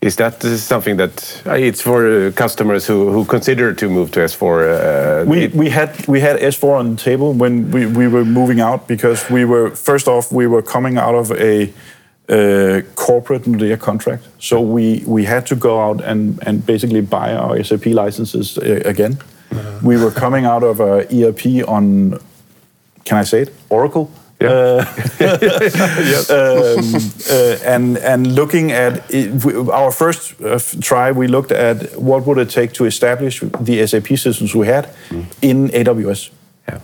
[0.00, 4.20] Is that something that uh, it's for uh, customers who, who consider to move to
[4.20, 4.44] S4?
[4.44, 8.60] Uh, we, we had we had S4 on the table when we, we were moving
[8.60, 11.72] out because we were first off we were coming out of a
[12.96, 17.62] corporate Nordea contract, so we, we had to go out and, and basically buy our
[17.62, 18.82] SAP licenses uh,
[19.82, 22.18] We were coming out of a ERP on,
[23.04, 24.10] can I say it, Oracle.
[24.40, 24.50] Yeah.
[24.50, 24.84] Uh,
[26.30, 26.94] um,
[27.30, 32.26] uh, and and looking at it, we- our first uh, try, we looked at what
[32.26, 34.88] would it take to establish the SAP systems we had
[35.40, 36.30] in AWS.
[36.68, 36.80] yeah.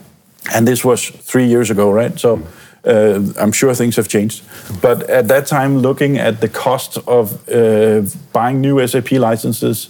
[0.55, 2.19] And this was three years ago, right?
[2.21, 2.39] So
[2.85, 4.43] uh, I'm sure things have changed.
[4.81, 8.03] But at that time, looking at the cost of uh,
[8.33, 9.89] buying new SAP licenses,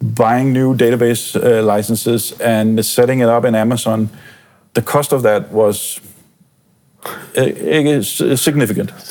[0.00, 4.08] buying new database uh, licenses, and setting it up in Amazon,
[4.74, 6.00] the cost of that was
[7.36, 8.02] uh,
[8.36, 8.92] significant.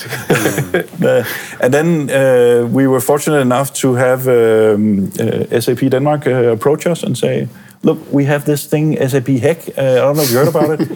[1.04, 1.23] Uh,
[1.62, 6.88] and then uh, we were fortunate enough to have um, uh, SAP Denmark uh, approach
[6.88, 7.47] us and say,
[7.84, 9.58] "Look, we have this thing, SAP HEC.
[9.78, 10.89] Uh, I don't know if you heard about it.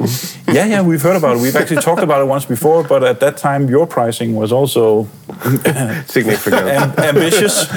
[0.53, 1.41] yeah, yeah, we've heard about it.
[1.41, 5.07] We've actually talked about it once before, but at that time, your pricing was also
[6.07, 6.67] Significant.
[6.67, 7.67] am- ambitious.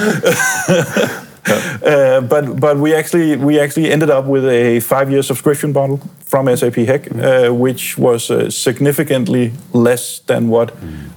[1.84, 6.00] Uh, but but we actually we actually ended up with a five year subscription model
[6.24, 10.72] from SAP HEC, uh, which was uh, significantly less than what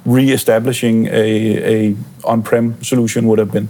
[0.05, 3.67] re-establishing a, a on-prem solution would have been.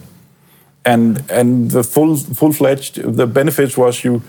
[0.85, 4.21] And and the full full fledged the benefits was you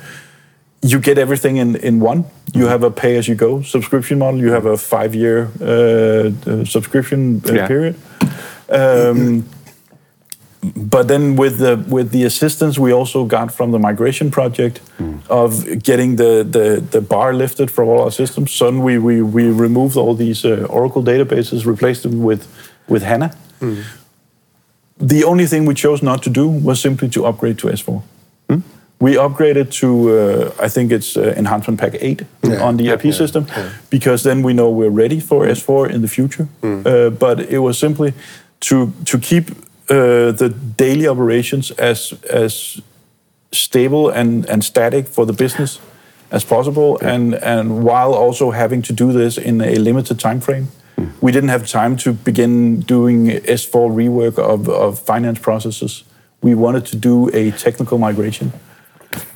[0.83, 2.25] you get everything in, in one.
[2.55, 4.41] You have a pay as you go subscription model.
[4.41, 7.67] You have a five year uh, subscription uh, Yeah.
[7.67, 7.95] period.
[8.71, 9.45] Um,
[10.75, 14.81] but then with the with the assistance we also got from the migration project
[15.29, 18.53] of getting the, the the bar lifted from all our systems.
[18.53, 22.47] Suddenly we we removed all these uh, Oracle databases, replaced them with
[22.89, 23.31] with HANA.
[25.01, 28.03] The only thing we chose not to do was simply to upgrade to S4.
[29.01, 32.25] We upgraded to, uh, I think it's uh, enhancement pack 8
[32.61, 33.47] on the ERP system,
[33.91, 36.49] because then we know we're ready for S4 in the future.
[36.85, 38.13] Uh, but it was simply
[38.61, 39.45] to, to keep
[39.91, 42.81] uh, the daily operations as, as
[43.53, 45.81] stable and, and static for the business
[46.31, 50.69] as possible, and, and while also having to do this in a limited time frame.
[51.21, 56.05] We didn't have time to begin doing S4 rework of, of finance processes.
[56.43, 58.53] We wanted to do a technical migration.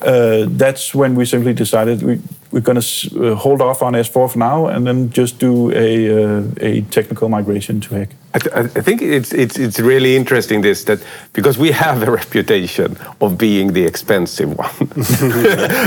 [0.01, 4.33] Uh, that's when we simply decided we, we're going to uh, hold off on S4
[4.33, 8.11] for now and then just do a, uh, a technical migration to HEC.
[8.35, 11.01] I, th- I think it's, it's, it's really interesting this that
[11.33, 14.90] because we have a reputation of being the expensive one.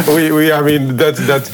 [0.15, 1.49] we, we, I mean, that's, that's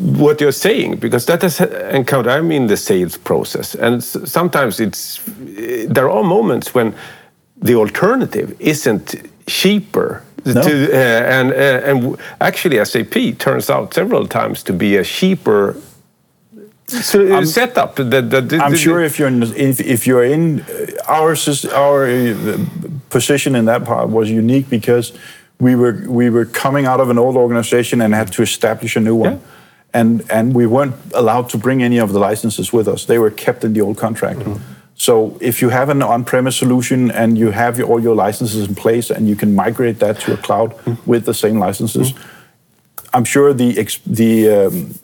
[0.00, 2.32] what you're saying because that has encountered.
[2.32, 5.20] I'm in the sales process, and sometimes it's
[5.88, 6.94] there are moments when
[7.56, 9.14] the alternative isn't
[9.46, 10.22] cheaper.
[10.46, 10.62] No.
[10.62, 15.76] To, uh, and uh, and actually, SAP turns out several times to be a cheaper
[16.94, 17.96] s- setup.
[17.96, 20.66] That, that I'm sure if you're in, if, if you're in uh,
[21.08, 21.34] our
[21.74, 22.58] our uh,
[23.08, 25.12] position in that part was unique because
[25.58, 29.00] we were we were coming out of an old organization and had to establish a
[29.00, 29.32] new one.
[29.32, 29.38] Yeah.
[29.92, 33.06] And, and we weren't allowed to bring any of the licenses with us.
[33.06, 34.40] They were kept in the old contract.
[34.94, 38.74] So if you have an on-premise solution and you have your, all your licenses in
[38.76, 40.74] place and you can migrate that to a cloud
[41.06, 42.12] with the same licenses,
[43.12, 43.72] I'm sure the
[44.06, 44.94] the um,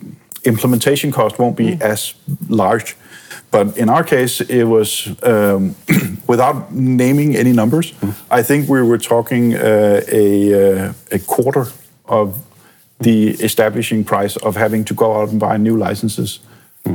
[0.47, 2.15] implementation cost won't be as
[2.49, 2.97] large.
[3.51, 5.75] But in our case, it was um,
[6.27, 7.93] without naming any numbers.
[8.31, 11.67] I think we were talking uh, a uh, a quarter
[12.05, 12.29] of
[13.01, 16.41] the establishing price of having to go out and buy new licenses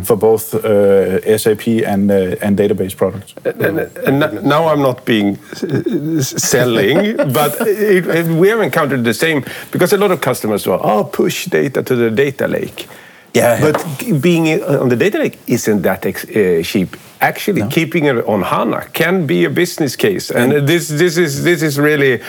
[0.03, 3.33] for both uh, SAP and uh, and database products.
[3.45, 9.13] and, and now I'm not being uh, selling, but it, it- we have encountered the
[9.13, 12.87] same because a lot of customers are, oh, push data to the data lake.
[13.33, 16.97] Yeah, but being on the data lake isn't that ex- uh, cheap.
[17.21, 21.61] Actually, keeping it on HANA can be a business case, and this this is this
[21.61, 22.21] is really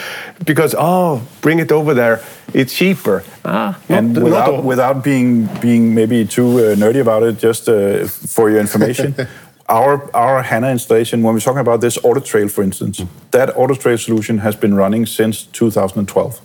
[0.44, 2.20] because oh, bring it over there,
[2.54, 3.24] it's cheaper.
[3.44, 4.62] Ah, and not without, all.
[4.62, 9.14] without being being maybe too uh, nerdy about it, just uh, for your information,
[9.68, 13.80] our our HANA installation, when we're talking about this audit trail, for instance, that audit
[13.80, 16.40] trail solution has been running since 2012,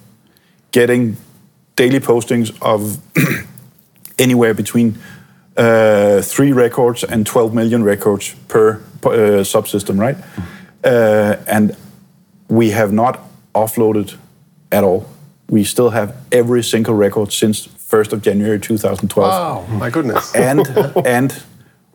[0.72, 1.18] getting
[1.76, 2.98] daily postings of
[4.18, 4.98] anywhere between
[5.58, 10.18] uh, three records and 12 million records per uh, subsystem, right?
[10.84, 11.76] Uh, and
[12.48, 13.20] we have not
[13.54, 14.16] offloaded
[14.72, 15.06] at all.
[15.50, 19.32] We still have every single record since 1st of January 2012.
[19.32, 20.36] Wow, my goodness.
[20.36, 20.68] And,
[21.06, 21.44] and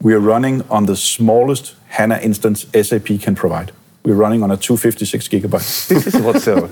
[0.00, 3.72] we are running on the smallest HANA instance SAP can provide.
[4.04, 5.86] We're running on a 256 gigabytes.
[5.88, 6.66] this is what's so.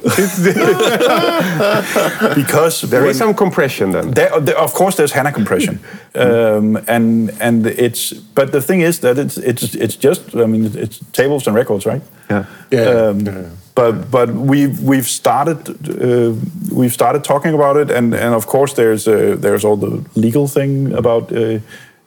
[2.34, 4.10] Because there when- is some compression then.
[4.10, 5.78] There, there- of course, there's HANA compression,
[6.14, 8.12] um, and and it's.
[8.34, 10.34] But the thing is that it's it's it's just.
[10.34, 12.02] I mean, it's tables and records, right?
[12.30, 12.44] Yeah.
[12.72, 13.42] Yeah, Um, yeah.
[13.74, 16.34] But but we've we've started uh,
[16.74, 20.48] we've started talking about it, and and of course there's uh, there's all the legal
[20.48, 21.38] thing about uh,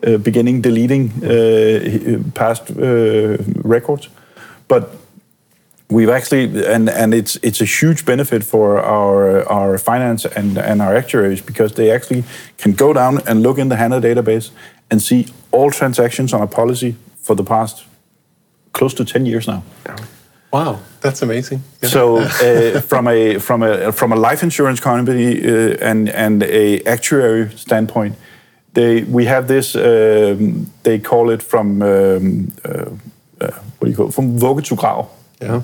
[0.06, 4.10] uh, beginning deleting uh, past uh, records,
[4.68, 4.84] but
[5.93, 10.82] we've actually and and it's it's a huge benefit for our our finance and and
[10.82, 12.23] our actuaries because they actually
[12.58, 14.51] can go down and look in the HANA database
[14.89, 17.86] and see all transactions on a policy for the past
[18.73, 19.63] close to 10 years now.
[20.51, 21.63] Wow, that's amazing.
[21.82, 21.89] Yeah.
[21.89, 26.82] So uh, from a from a from a life insurance company uh, and and a
[26.86, 28.15] actuary standpoint,
[28.73, 29.75] they we have this.
[29.75, 32.69] Um, they call it from um, uh,
[33.41, 34.13] uh, what do you call it?
[34.13, 35.08] From vugge to grav.
[35.41, 35.62] Yeah.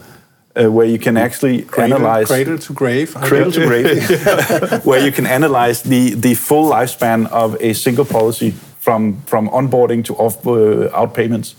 [0.60, 3.15] Uh, where you can actually Cradle, analyze cradle to grave.
[3.15, 8.52] Cradle to grave, where you can analyze the the full lifespan of a single policy
[8.78, 11.56] from from onboarding to off uh, out payments.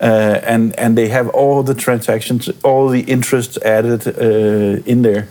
[0.00, 5.26] Uh, and and they have all the transactions, all the interests added uh, in there,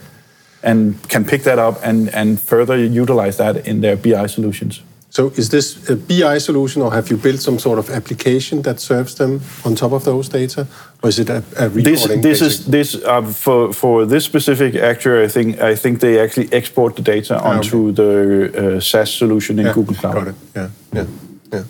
[0.62, 4.82] and can pick that up and and further utilize that in their BI solutions.
[5.16, 8.80] So is this a BI solution, or have you built some sort of application that
[8.82, 10.68] serves them on top of those data,
[11.02, 12.22] or is it a, a This reporting?
[12.22, 15.24] this is this uh, for for this specific actuary.
[15.26, 18.12] I think I think they actually export the data onto the
[18.78, 20.14] uh, SAS solution in Yeah, Google Cloud.
[20.14, 20.36] Got it.
[20.56, 21.06] Yeah, yeah.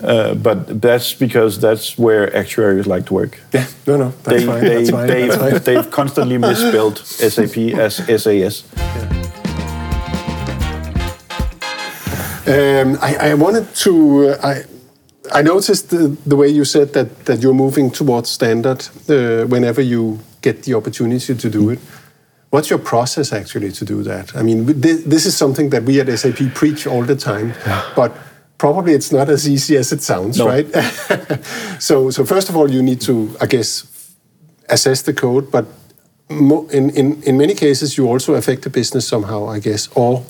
[0.01, 3.37] Uh, but that's because that's where actuaries like to work.
[3.53, 4.61] Yeah, no, no, that's They, fine.
[4.63, 5.07] they, that's fine.
[5.07, 5.63] they've, that's fine.
[5.75, 8.63] they've constantly misspelled SAP as SAS.
[12.47, 14.29] Um, I, I wanted to.
[14.29, 14.63] Uh, I
[15.33, 19.81] I noticed the, the way you said that that you're moving towards standard uh, whenever
[19.81, 21.79] you get the opportunity to do it.
[22.51, 24.35] What's your process actually to do that?
[24.35, 27.53] I mean, this, this is something that we at SAP preach all the time,
[27.95, 28.15] but
[28.57, 30.47] probably it's not as easy as it sounds, No.
[30.47, 30.67] right?
[31.79, 34.15] so, so first of all, you need to, I guess,
[34.69, 35.65] assess the code, but
[36.29, 39.89] in, in, in many cases, you also affect the business somehow, I guess.
[39.95, 40.23] Or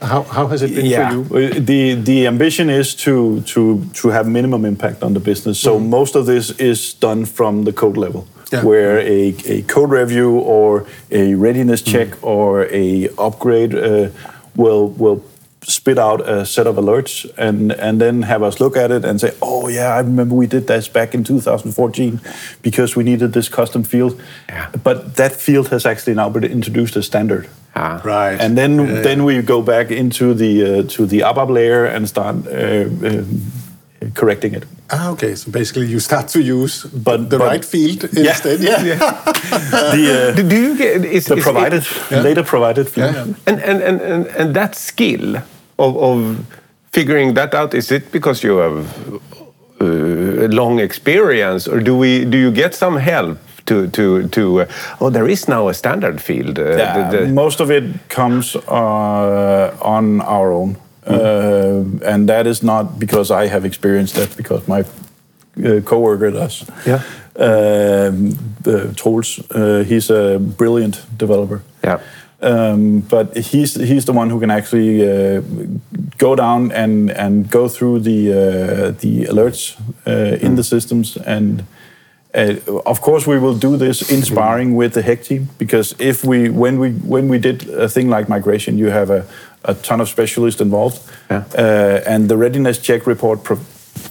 [0.00, 0.86] how, how has it been
[1.28, 1.60] for you?
[1.60, 5.58] The the ambition is to to to have minimum impact on the business.
[5.60, 8.26] So most of this is done from the code level.
[8.52, 8.62] Yeah.
[8.62, 12.26] where a, a code review or a readiness check Mm-hmm.
[12.26, 14.10] or a upgrade uh,
[14.54, 15.22] will will
[15.62, 19.18] spit out a set of alerts and and then have us look at it and
[19.20, 22.20] say, oh yeah, I remember we did this back in 2014
[22.62, 24.20] because we needed this custom field.
[24.48, 24.70] Yeah.
[24.84, 27.48] But that field has actually now been introduced as standard.
[27.76, 28.00] Ah.
[28.04, 28.40] Right.
[28.40, 32.06] And then Yeah, then we go back into the uh, to the ABAP layer and
[32.08, 33.26] start uh, um,
[34.14, 34.64] correcting it.
[34.90, 35.34] Ah, okay.
[35.34, 38.30] So basically, you start to use But- the but- right field Yeah.
[38.30, 38.60] instead.
[38.64, 38.84] Yeah.
[39.94, 43.14] The uh, Do, do you get is, the is- provided later provided field.
[43.14, 43.34] Yeah, yeah.
[43.46, 45.36] and, and, and, and, and that skill
[45.78, 46.36] of, of
[46.92, 48.86] figuring that out is it because you have
[49.80, 54.66] uh, long experience or do we do you get some help to to to uh,
[55.00, 58.56] oh there is now a standard field uh, Yeah, the- the- most of it comes
[58.56, 64.66] uh, on our own, uh, and that is not because I have experienced that, because
[64.68, 64.80] my
[65.64, 66.64] uh, coworker does.
[66.86, 67.00] Yeah.
[67.36, 71.60] Um, the Troels, uh, he's a brilliant developer.
[71.84, 71.98] Yeah.
[72.42, 75.40] Um, but he's he's the one who can actually uh,
[76.18, 81.64] go down and and go through the uh, the alerts uh, in the systems and.
[82.34, 82.56] Uh,
[82.86, 86.48] of course, we will do this in sparring with the HEC team because if we,
[86.50, 89.24] when we, when we did a thing like migration, you have a,
[89.64, 90.98] a ton of specialists involved,
[91.30, 91.44] Yeah.
[91.56, 93.60] uh, and the readiness check report pro-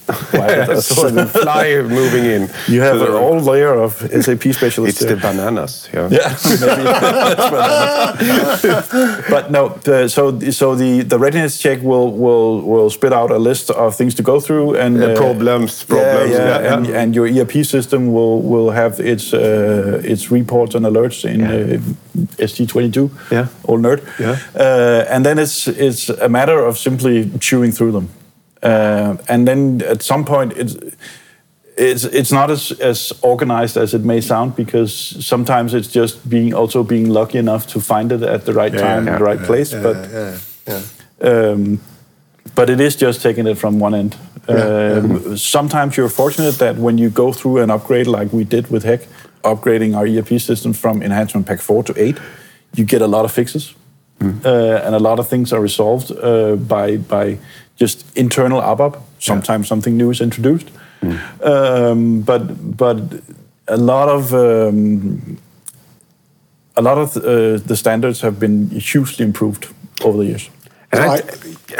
[0.08, 0.88] provided I us.
[0.88, 3.94] saw the fly moving in You have So a whole layer of
[4.24, 5.02] SAP specialists.
[5.02, 6.36] it's the bananas yeah, Yeah,
[6.66, 9.70] maybe that's what that- but no.
[9.84, 13.96] The, so so the, the readiness check will will will spit out a list of
[13.96, 17.00] things to go through and Yeah, problems, problems, Yeah, yeah, and, yeah.
[17.02, 21.78] and your ERP system will will have its uh, its reports and alerts in Yeah.
[21.78, 23.10] uh, ST22.
[23.32, 23.48] Yeah.
[23.68, 24.02] old nerd.
[24.20, 24.38] Yeah.
[24.56, 28.08] uh, and then it's it's a matter of simply chewing through them,
[28.64, 30.76] uh, and then at some point it's
[31.78, 34.94] it's it's not as as organized as it may sound because
[35.26, 39.06] sometimes it's just being also being lucky enough to find it at the right time
[39.06, 40.38] yeah, in the right place Yeah, but yeah,
[40.68, 41.52] yeah.
[41.52, 41.80] um,
[42.56, 44.16] but it is just taking it from one end.
[44.48, 48.84] Um, sometimes you're fortunate that when you go through an upgrade like we did with
[48.84, 49.08] HEC
[49.44, 52.18] upgrading our ERP system from enhancement pack 4 to 8
[52.76, 53.76] you get a lot of fixes
[54.46, 57.38] uh, and a lot of things are resolved uh, by by
[57.76, 59.00] just internal ABAP.
[59.20, 60.70] Sometimes something new is introduced,
[61.42, 62.98] um, but but
[63.68, 65.38] a lot of um,
[66.76, 69.68] a lot of uh, the standards have been hugely improved
[70.04, 70.50] over the years.
[70.92, 71.22] And, I,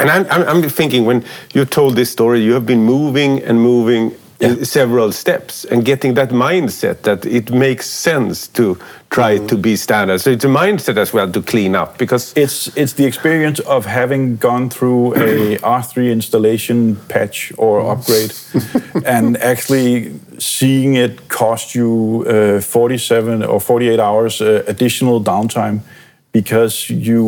[0.00, 4.12] and I'm, I'm thinking when you told this story, you have been moving and moving
[4.40, 4.48] Yeah.
[4.48, 8.76] uh, several steps and getting that mindset that it makes sense to
[9.10, 10.20] try to be standard.
[10.20, 13.86] So it's a mindset as well to clean up because It's it's the experience of
[13.86, 18.32] having gone through a R3 installation patch or upgrade,
[19.06, 25.80] and actually seeing it cost you uh, 47 or 48 hours uh, additional downtime
[26.34, 27.24] because you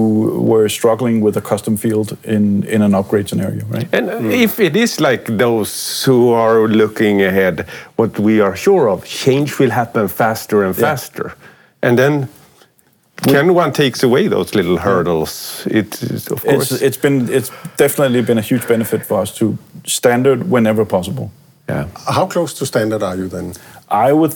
[0.51, 3.89] were struggling with a custom field in in an upgrade scenario, right?
[3.95, 7.65] And uh, if it is like those who are looking ahead,
[7.97, 10.89] what we are sure of, change will happen faster and Yeah.
[10.91, 11.31] faster.
[11.83, 12.29] And then
[13.33, 15.67] can one takes away those little hurdles?
[15.71, 16.73] It is, of course.
[16.73, 21.31] It's, it's been it's definitely been a huge benefit for us to standard whenever possible.
[21.71, 21.87] yeah.
[22.15, 23.53] How close to standard are you then?
[23.89, 24.33] I would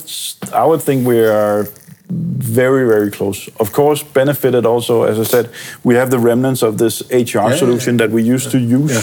[0.53, 1.67] I would think we are
[2.11, 3.49] very very close.
[3.59, 5.51] Of course, benefited also as I said,
[5.85, 8.93] we have the remnants of this HR solution that we used to use.
[8.93, 9.03] Yeah.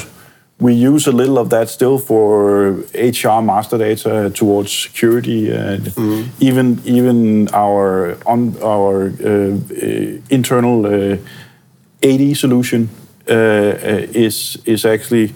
[0.59, 5.93] We use a little of that still for HR master data towards security and
[6.39, 11.17] even even our on our uh, uh, internal uh,
[12.01, 12.89] AD solution
[13.29, 15.33] uh, uh, is is actually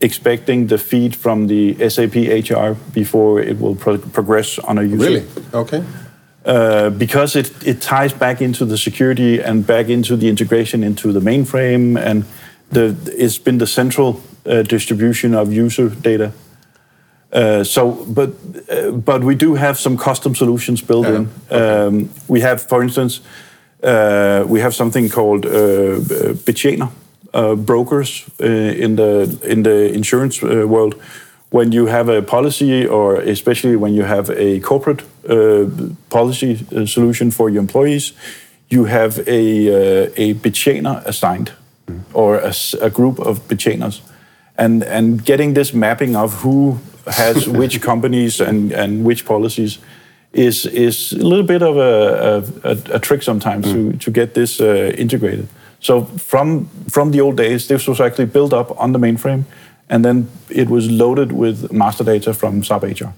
[0.00, 4.98] expecting the feed from the SAP HR before it will pro- progress on a user.
[4.98, 5.24] Really?
[5.54, 5.82] Okay.
[6.44, 11.10] Uh, because it, it ties back into the security and back into the integration into
[11.10, 12.24] the mainframe, and
[12.70, 16.32] the, it's been the central uh, distribution of user data.
[17.32, 18.30] Uh, so, but
[18.70, 21.28] uh, but we do have some custom solutions built Yeah, in.
[21.50, 23.20] Um, we have, for instance,
[23.82, 25.50] uh, we have something called uh,
[26.44, 26.90] betjener
[27.32, 30.94] uh, brokers uh, in the in the insurance uh, world.
[31.54, 35.66] When you have a policy, or especially when you have a corporate uh,
[36.10, 38.12] policy uh, solution for your employees,
[38.68, 41.52] you have a uh, a betjener assigned,
[42.12, 42.40] or
[42.80, 44.00] a group of betjeners,
[44.58, 49.78] and and getting this mapping of who has which companies and and which policies
[50.32, 54.34] is is a little bit of a, a, a, a trick sometimes to, to get
[54.34, 55.46] this uh, integrated.
[55.78, 59.44] So from from the old days, this was actually built up on the mainframe,
[59.88, 63.12] and then it was loaded with master data from SAP HR.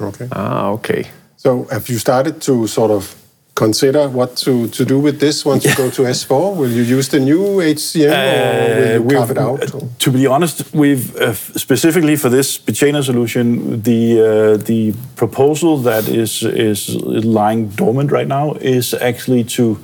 [0.00, 0.28] Okay.
[0.32, 1.04] Ah, okay.
[1.36, 3.14] So have you started to sort of
[3.54, 6.56] consider what to, to do with this once you go to S4?
[6.60, 9.74] Will you use the new HCM or will you Uh, carve it out?
[9.74, 15.82] or- To be honest, we've uh, specifically for this Betjener solution, the uh, the proposal
[15.82, 16.88] that is is
[17.24, 19.76] lying dormant right now is actually to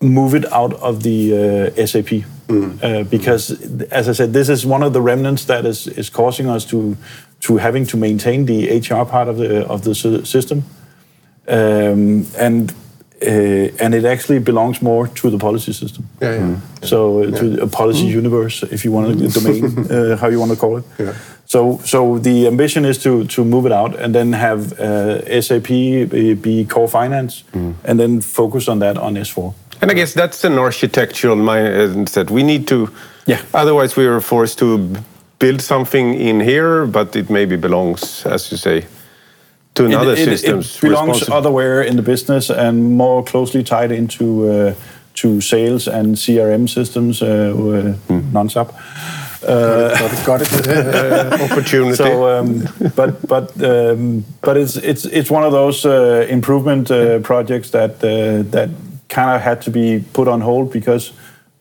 [0.00, 1.82] move it out of the uh,
[2.48, 2.84] SAP.
[2.84, 3.50] Uh, because,
[3.90, 6.96] as I said, this is one of the remnants that is, is causing us to
[7.40, 9.94] to having to maintain the HR part of the of the
[10.24, 10.64] system,
[11.48, 12.72] um, and
[13.22, 16.08] uh, and it actually belongs more to the policy system.
[16.20, 16.60] Yeah, yeah.
[16.82, 20.52] So uh, to a policy universe, if you want to domain, uh, how you want
[20.52, 20.84] to call it.
[20.98, 21.14] Yeah.
[21.46, 25.68] So so the ambition is to to move it out and then have uh, SAP
[25.68, 27.44] be, be core finance,
[27.84, 29.54] and then focus on that on S4.
[29.80, 32.30] And I guess that's an architectural mindset.
[32.30, 32.88] We need to,
[33.26, 33.40] Yeah.
[33.52, 34.96] Otherwise, we are forced to
[35.38, 38.84] build something in here, but it maybe belongs, as you say,
[39.74, 40.76] to another it, it, systems.
[40.76, 44.74] It belongs responsi- otherwhere in the business and more closely tied into uh,
[45.14, 48.72] to sales and CRM systems, uh, uh, non-SAP.
[49.46, 51.40] got it, got it.
[51.50, 51.94] opportunity.
[51.94, 57.18] So, um, but but um, but it's it's it's one of those uh, improvement uh,
[57.20, 58.70] projects that uh, that
[59.08, 61.12] kind of had to be put on hold because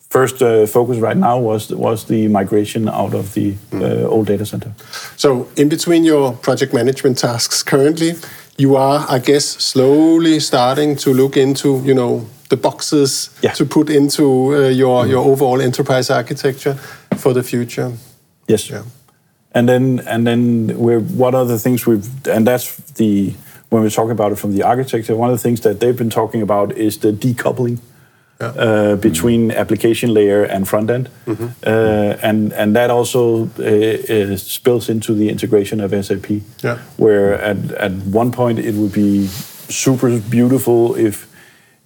[0.09, 4.45] first uh, focus right now was was the migration out of the uh, old data
[4.45, 4.71] center.
[5.17, 8.13] So, in between your project management tasks currently,
[8.57, 13.53] you are, I guess, slowly starting to look into, you know, the boxes Yeah.
[13.55, 14.23] to put into
[14.55, 16.75] uh, your your overall enterprise architecture
[17.17, 17.91] for the future.
[18.47, 18.69] Yes.
[18.69, 18.83] Yeah.
[19.51, 23.33] And then and then we're what are the things we've and that's the
[23.69, 26.09] when we're talking about it from the architecture, one of the things that they've been
[26.09, 27.79] talking about is the decoupling
[28.39, 34.89] uh, between application layer and front end, uh, and and that also uh, uh, spills
[34.89, 36.29] into the integration of SAP.
[36.61, 36.79] Yeah.
[36.97, 41.27] Where at at one point it would be super beautiful if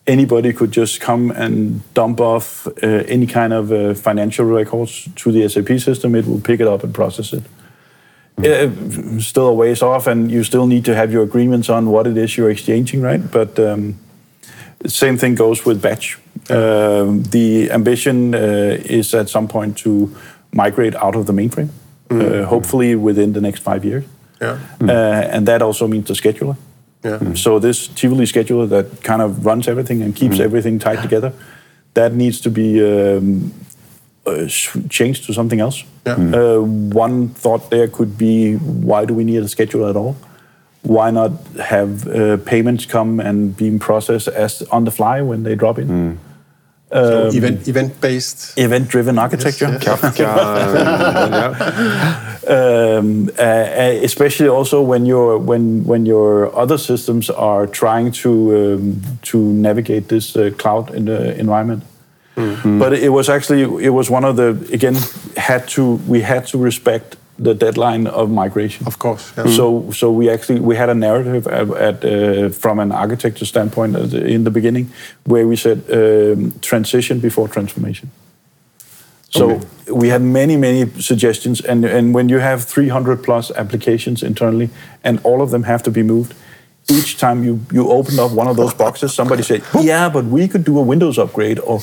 [0.08, 5.32] anybody could just come and dump off uh, any kind of uh, financial records to
[5.32, 7.44] the SAP system, it will pick it up and process it.
[8.46, 12.08] Uh, still a ways off, and you still need to have your agreements on what
[12.08, 13.32] it is you're exchanging, right?
[13.32, 13.96] But um,
[14.86, 16.18] same thing goes with batch.
[16.50, 20.16] Um, the ambition uh, is at some point to
[20.52, 21.70] migrate out of the mainframe,
[22.10, 24.06] uh, hopefully within the next five years.
[24.42, 24.58] Yeah.
[24.82, 26.56] Uh, and that also means the scheduler.
[27.04, 27.34] Yeah.
[27.34, 31.34] So this Tivoli scheduler that kind of runs everything and keeps everything tied together,
[31.94, 33.54] that needs to be um,
[34.26, 34.48] uh,
[34.90, 35.84] changed to something else.
[36.18, 36.40] Yeah.
[36.40, 36.60] Uh,
[37.06, 40.16] one thought there could be, why do we need a schedule at all?
[40.82, 41.32] Why not
[41.62, 46.18] have uh, payments come and being processed as on the fly when they drop in?
[46.92, 48.58] So Um, event event based.
[48.58, 49.68] Event-driven architecture.
[49.70, 49.84] yes.
[49.84, 50.26] Kafka,
[52.48, 58.12] uh, um, uh, uh, especially also when your when when your other systems are trying
[58.24, 61.38] to um, to navigate this uh, cloud in the
[62.40, 62.80] environment.
[62.80, 64.96] But it was actually it was one of the again
[65.38, 68.88] had to we had to respect the deadline of migration.
[68.88, 69.32] Of course.
[69.38, 69.48] Yeah.
[69.56, 73.96] So so we actually we had a narrative at, at uh, from an architecture standpoint
[73.96, 74.90] at the- in the beginning
[75.26, 78.10] where we said um, transition before transformation.
[79.32, 79.60] So
[79.94, 84.70] we had many many suggestions, and and when you have 300 plus applications internally,
[85.04, 86.34] and all of them have to be moved.
[86.92, 90.48] Each time you, you open up one of those boxes, somebody said, "Yeah, but we
[90.48, 91.80] could do a Windows upgrade," or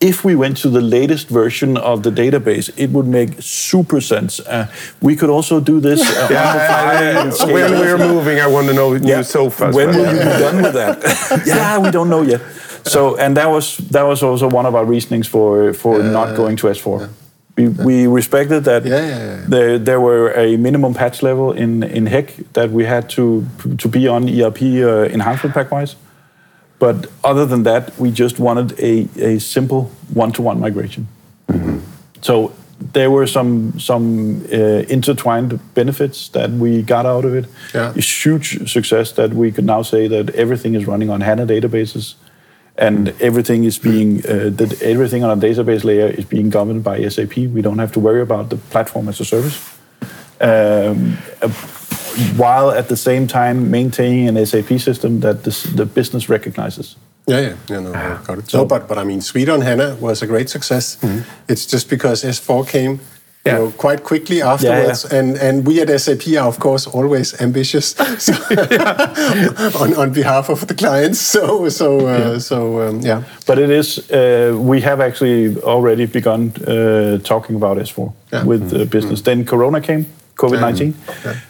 [0.00, 4.38] if we went to the latest version of the database, it would make super sense.
[4.40, 4.66] Uh,
[5.02, 6.00] we could also do this.
[6.00, 9.08] Uh, on the fly Yeah, and scale when we're moving, I want to know new
[9.08, 9.22] Yeah.
[9.22, 9.74] sofas.
[9.74, 11.42] When but- will you be done with that?
[11.46, 12.40] yeah, we don't know yet.
[12.84, 16.56] So, and that was that was also one of our reasonings for for not going
[16.56, 17.08] to S4.
[17.56, 19.44] We, we respected that Yeah, yeah, yeah.
[19.48, 23.44] There, there were a minimum patch level in, in HEC that we had to
[23.78, 25.96] to be on ERP uh, enhancement pack wise.
[26.78, 31.08] But other than that, we just wanted a, a simple one to one migration.
[32.22, 37.46] So there were some some uh, intertwined benefits that we got out of it.
[37.74, 37.92] Yeah.
[37.96, 42.14] It's huge success that we could now say that everything is running on HANA databases,
[42.76, 47.08] and everything is being uh, that everything on a database layer is being governed by
[47.08, 47.36] SAP.
[47.36, 49.58] We don't have to worry about the platform as a service.
[50.40, 51.48] Um, uh,
[52.36, 56.96] while at the same time maintaining an SAP system that this, the business recognizes.
[57.26, 58.50] Yeah, yeah, yeah, no, I got it.
[58.50, 60.96] So, but but I mean, Sweden on HANA was a great success.
[61.48, 63.00] It's just because S4 came,
[63.44, 67.94] you know, quite quickly afterwards, and and we at SAP are of course always ambitious
[68.18, 68.32] so
[69.80, 71.20] on on behalf of the clients.
[71.20, 76.52] So so uh, so um, yeah, But it is, uh, we have actually already begun
[76.66, 78.44] uh, talking about S4 Yeah.
[78.46, 79.22] with uh, business.
[79.22, 80.04] Then Corona came,
[80.38, 80.94] COVID 19,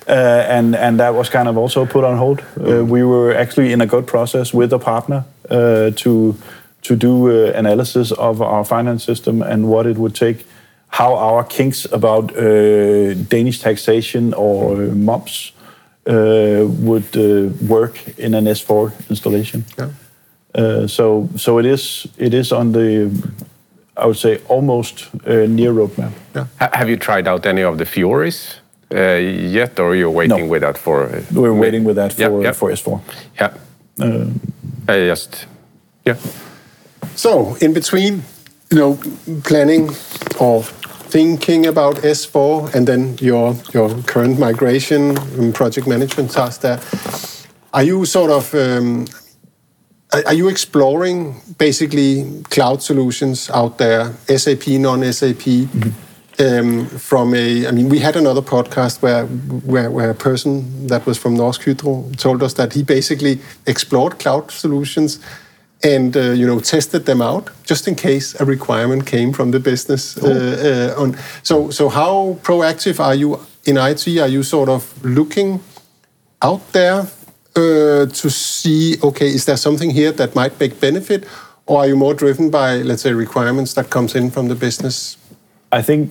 [0.09, 0.13] uh,
[0.57, 2.41] and, and that was kind of also put on hold.
[2.57, 6.35] Uh, we were actually in a good process with a partner uh, to,
[6.83, 10.47] to do uh, analysis of our finance system and what it would take,
[10.89, 15.53] how our kinks about uh, Danish taxation or MOPS
[16.07, 19.65] uh, would uh, work in an S4 installation.
[19.79, 19.91] yeah.
[20.55, 23.11] Uh, so so it is it is on the
[24.03, 26.13] I would say almost uh, near roadmap.
[26.59, 28.55] Ha- Have you tried out any of the Fioris
[28.91, 30.47] yet, or you're waiting No.
[30.53, 31.05] with that for?
[31.05, 32.53] uh, We're waiting with that for Yeah, yeah.
[32.53, 33.01] for S4.
[33.41, 33.51] Yeah.
[34.01, 34.27] Uh,
[34.89, 35.47] I just.
[36.07, 36.17] Yeah.
[37.15, 38.23] So in between,
[38.71, 38.99] you know,
[39.45, 39.91] planning
[40.39, 40.63] or
[41.11, 46.79] thinking about S4 and then your your current migration and project management task there,
[47.73, 49.07] are you sort of um,
[50.13, 55.69] are are you exploring basically cloud solutions out there, SAP, non-SAP?
[56.41, 61.05] Um, from a, I mean, we had another podcast where, where where a person that
[61.05, 65.19] was from Norsk Hydro told us that he basically explored cloud solutions
[65.83, 69.61] and uh, you know tested them out just in case a requirement came from the
[69.61, 70.17] business.
[70.17, 74.07] Uh, uh, on so so how proactive are you in IT?
[74.19, 75.61] Are you sort of looking
[76.43, 77.07] out there
[77.57, 81.27] uh, to see okay is there something here that might make benefit,
[81.67, 85.17] or are you more driven by let's say requirements that comes in from the business?
[85.71, 86.11] I think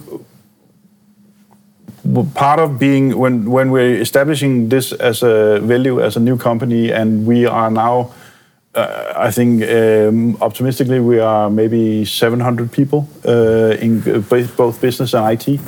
[2.33, 6.91] part of being when when we're establishing this as a value as a new company,
[6.91, 8.11] and we are now.
[8.75, 15.25] Uh, I think um, optimistically we are maybe 700 people uh, in both business and
[15.25, 15.59] IT,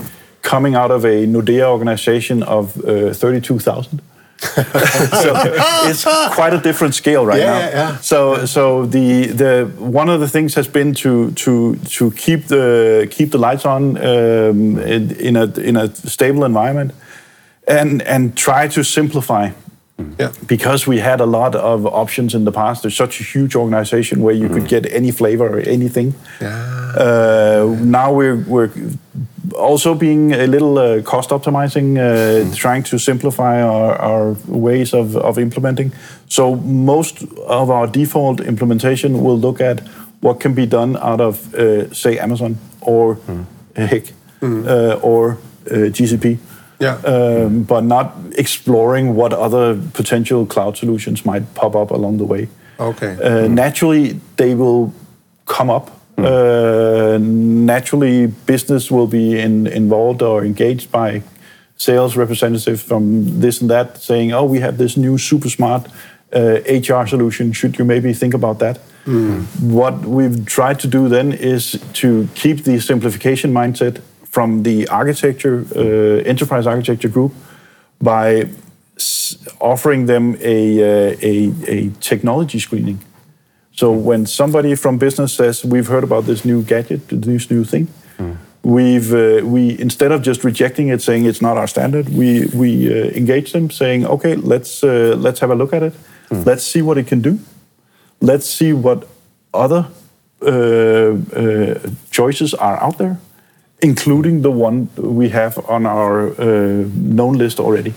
[0.43, 3.99] coming out of a Nordea organization of uh, 32,000.
[5.21, 5.33] so
[5.89, 6.03] it's
[6.35, 7.59] quite a different scale right Yeah, now.
[7.59, 7.97] yeah, yeah.
[8.01, 13.07] So so the the one of the things has been to to to keep the
[13.11, 16.91] keep the lights on um, in, in a in a stable environment,
[17.67, 19.49] and and try to simplify.
[20.19, 20.31] Yeah.
[20.47, 22.81] Because we had a lot of options in the past.
[22.81, 26.13] There's such a huge organization where you could get any flavor or anything.
[26.41, 28.71] Uh, now we're we're
[29.55, 35.15] also being a little uh, cost optimizing, uh, trying to simplify our, our ways of,
[35.15, 35.91] of implementing.
[36.27, 39.79] So most of our default implementation will look at
[40.21, 43.17] what can be done out of, uh, say, Amazon or
[43.75, 45.31] HEC uh, or
[45.67, 46.37] uh, GCP.
[46.79, 46.95] Yeah.
[47.03, 52.47] Um, but not exploring what other potential cloud solutions might pop up along the way.
[52.79, 53.17] Okay.
[53.21, 54.93] Uh, Naturally, they will
[55.45, 55.91] come up.
[56.17, 61.21] Uh, naturally, business will be in, involved or engaged by
[61.77, 65.87] sales representatives from this and that, saying, "Oh, we have this new super smart
[66.35, 67.53] uh, HR solution.
[67.53, 68.79] Should you maybe think about that?"
[69.61, 75.65] What we've tried to do then is to keep the simplification mindset from the architecture,
[75.75, 77.31] uh, enterprise architecture group,
[78.01, 78.45] by
[78.97, 82.99] s- offering them a, uh, a, a technology screening.
[83.71, 87.87] So when somebody from business says, "We've heard about this new gadget, this new thing,"
[88.63, 92.69] we've uh, we instead of just rejecting it, saying it's not our standard, we we
[92.91, 95.93] uh, engage them, saying, "Okay, let's uh, let's have a look at it.
[96.45, 97.39] Let's see what it can do.
[98.21, 99.07] Let's see what
[99.53, 99.85] other
[100.41, 101.79] uh, uh,
[102.11, 103.17] choices are out there,
[103.81, 107.93] including the one we have on our uh, known list already."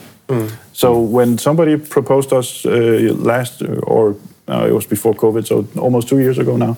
[0.72, 4.16] So when somebody proposed us uh, last, or
[4.48, 6.76] uh, it was before COVID, so almost two years ago now,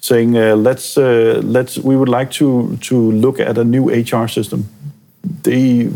[0.00, 4.28] saying uh, let's uh, let's we would like to to look at a new HR
[4.28, 4.68] system.
[5.42, 5.88] They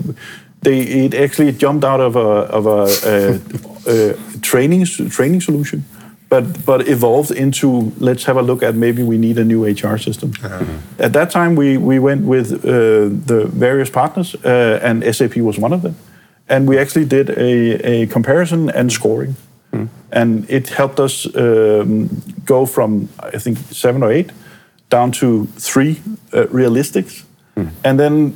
[0.62, 2.28] they it actually jumped out of a
[2.58, 3.38] of a, uh
[3.90, 5.84] uh training training solution,
[6.28, 9.98] but but evolved into let's have a look at maybe we need a new HR
[9.98, 10.32] system.
[10.98, 12.68] At that time, we we went with uh,
[13.26, 15.94] the various partners, uh, and SAP was one of them,
[16.48, 19.36] and we actually did a a comparison and scoring.
[20.10, 22.08] And it helped us um,
[22.46, 24.30] go from I think seven or eight
[24.88, 26.00] down to three
[26.32, 27.24] uh, realistics,
[27.84, 28.34] And then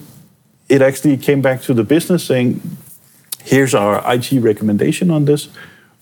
[0.68, 2.61] it actually came back to the business saying,
[3.45, 5.49] here's our IT recommendation on this.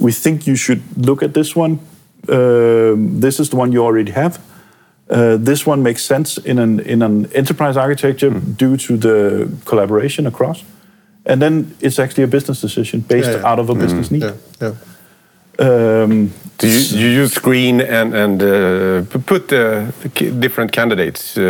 [0.01, 1.79] We think you should look at this one.
[2.29, 4.39] Um, this is the one you already have.
[5.11, 10.27] Uh, this one makes sense in an in an enterprise architecture due to the collaboration
[10.27, 10.63] across,
[11.25, 13.53] and then it's actually a business decision based Yeah, yeah.
[13.53, 14.23] out of a business need.
[14.23, 14.75] Yeah, yeah.
[15.59, 19.87] Um, Do you, you use screen and and uh, put uh,
[20.41, 21.43] different candidates uh,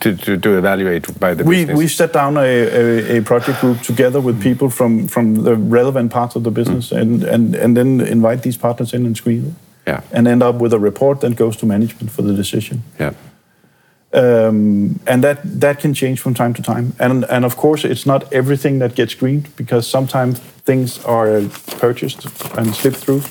[0.00, 1.78] to, to to evaluate by the we business?
[1.78, 6.10] we set down a, a, a project group together with people from from the relevant
[6.12, 9.54] parts of the business, and, and and then invite these partners in and screen it,
[9.86, 12.82] yeah, and end up with a report that goes to management for the decision.
[13.00, 13.12] yeah,
[14.12, 16.94] um, and that that can change from time to time.
[16.98, 21.42] And and of course, it's not everything that gets greened because sometimes things are
[21.78, 22.24] purchased
[22.56, 23.22] and slip through.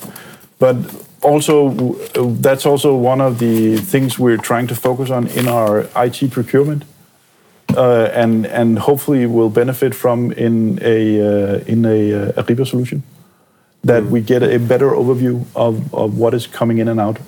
[0.58, 0.76] But
[1.22, 1.70] also,
[2.40, 6.84] that's also one of the things we're trying to focus on in our IT procurement,
[7.76, 13.02] uh, and and hopefully will benefit from in a uh, in a uh, Ariba solution.
[13.84, 17.18] That we get a better overview of, of what is coming in and out,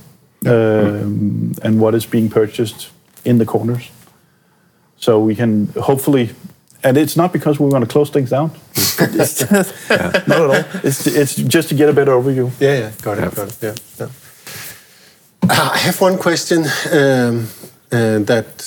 [0.46, 2.90] um, and what is being purchased
[3.24, 3.90] in the corners.
[4.96, 6.30] So we can hopefully,
[6.82, 8.50] and it's not because we want to close things down.
[9.00, 9.50] It's-
[10.26, 10.64] not at all.
[10.84, 12.50] It's, it's just to get a better overview.
[12.60, 13.58] Yeah, yeah, got it, got it.
[13.62, 14.08] Yeah, yeah.
[15.48, 16.60] Uh, I have one question
[16.92, 17.48] um,
[17.90, 18.64] uh, that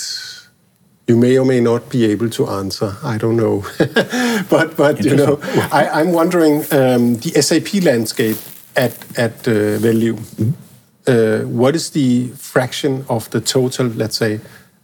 [1.08, 2.96] you may or may not be able to answer.
[3.04, 3.64] I don't know,
[4.50, 5.40] but but you know,
[5.72, 8.38] I, I'm wondering um, the SAP landscape
[8.76, 10.18] at at uh, Velliv.
[10.18, 10.52] Uh,
[11.06, 14.40] what is the fraction of the total, let's say,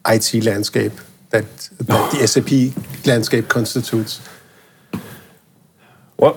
[0.07, 0.93] IT landscape
[1.29, 1.45] that,
[1.79, 4.21] that the SAP landscape constitutes?
[6.17, 6.35] Well,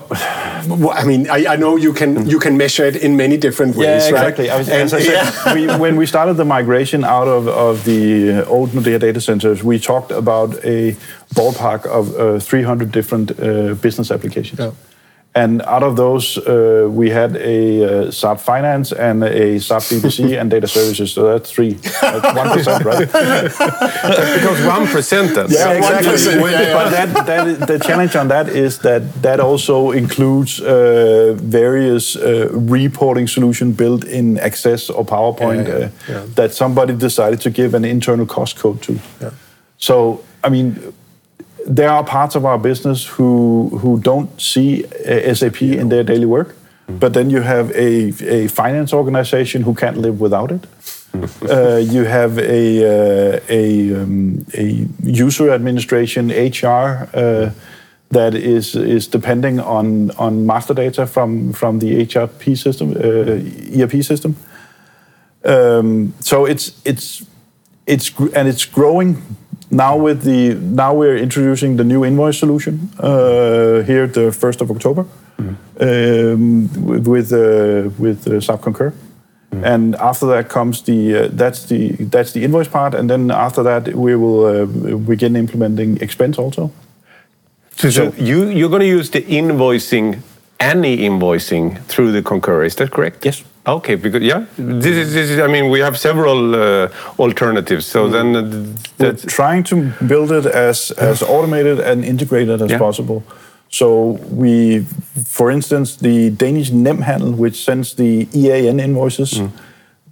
[0.67, 3.75] Well, I mean, I, I know you can you can measure it in many different
[3.75, 4.49] ways, yeah, exactly.
[4.49, 7.83] I was, And- as I said, we, when we started the migration out of, of
[7.83, 10.95] the uh, old Nordea data centers, we talked about a
[11.35, 14.59] ballpark of uh, 300 different uh, business applications.
[14.59, 14.71] Yeah.
[15.35, 20.37] And out of those, uh, we had a uh, SAP Finance and a SAP BPC
[20.39, 21.11] and data services.
[21.11, 21.73] So that's three.
[22.01, 23.09] That's one percent, right?
[23.09, 25.47] that becomes one percent then.
[25.49, 26.51] Yeah, Yeah, exactly.
[26.51, 26.73] yeah, yeah.
[26.73, 32.15] But that, that is, the challenge on that is that that also includes uh, various
[32.15, 36.25] uh, reporting solution built in Access or PowerPoint Yeah, yeah, uh, yeah.
[36.35, 38.99] that somebody decided to give an internal cost code to.
[39.19, 39.31] Yeah.
[39.79, 40.93] So, I mean,
[41.65, 46.25] there are parts of our business who who don't see uh, SAP in their daily
[46.25, 46.55] work,
[46.87, 50.67] but then you have a, a finance organization who can't live without it.
[51.49, 57.51] uh, you have a uh, a um, a user administration HR uh,
[58.09, 64.03] that is is depending on on master data from from the HRP system uh, ERP
[64.03, 64.35] system.
[65.45, 67.25] Um, so it's it's
[67.85, 69.21] it's and it's growing
[69.73, 74.69] now with the now we're introducing the new invoice solution uh, here the first of
[74.69, 75.05] October
[75.79, 78.93] um, with with, uh, with uh, SAP Concur.
[79.63, 83.61] And after that comes the uh, that's the that's the invoice part, and then after
[83.63, 84.65] that we will uh,
[84.97, 86.71] begin implementing expense also.
[87.75, 90.21] So, so you you're going to use the invoicing,
[90.59, 92.63] any invoicing through the Concur.
[92.63, 93.25] Is that correct?
[93.25, 93.43] Yes.
[93.65, 97.85] Okay, because yeah, this is, this is I mean, we have several uh, alternatives.
[97.85, 98.65] So then uh,
[98.99, 102.79] We're trying to build it as as automated and integrated as Yeah.
[102.79, 103.23] possible.
[103.69, 104.85] So we,
[105.25, 109.41] for instance, the Danish Nemhandel, which sends the EAN invoices,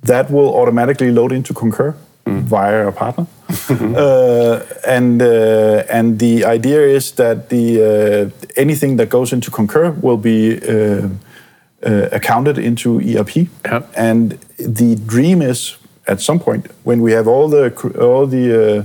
[0.07, 1.93] that will automatically load into Concur
[2.25, 3.25] via a partner.
[3.69, 9.91] uh, and uh, and the idea is that the uh, anything that goes into Concur
[10.01, 10.57] will be
[11.85, 13.47] uh, accounted into ERP.
[13.65, 13.83] Yeah.
[13.95, 15.77] And the dream is
[16.07, 18.83] at some point when we have all the all the uh,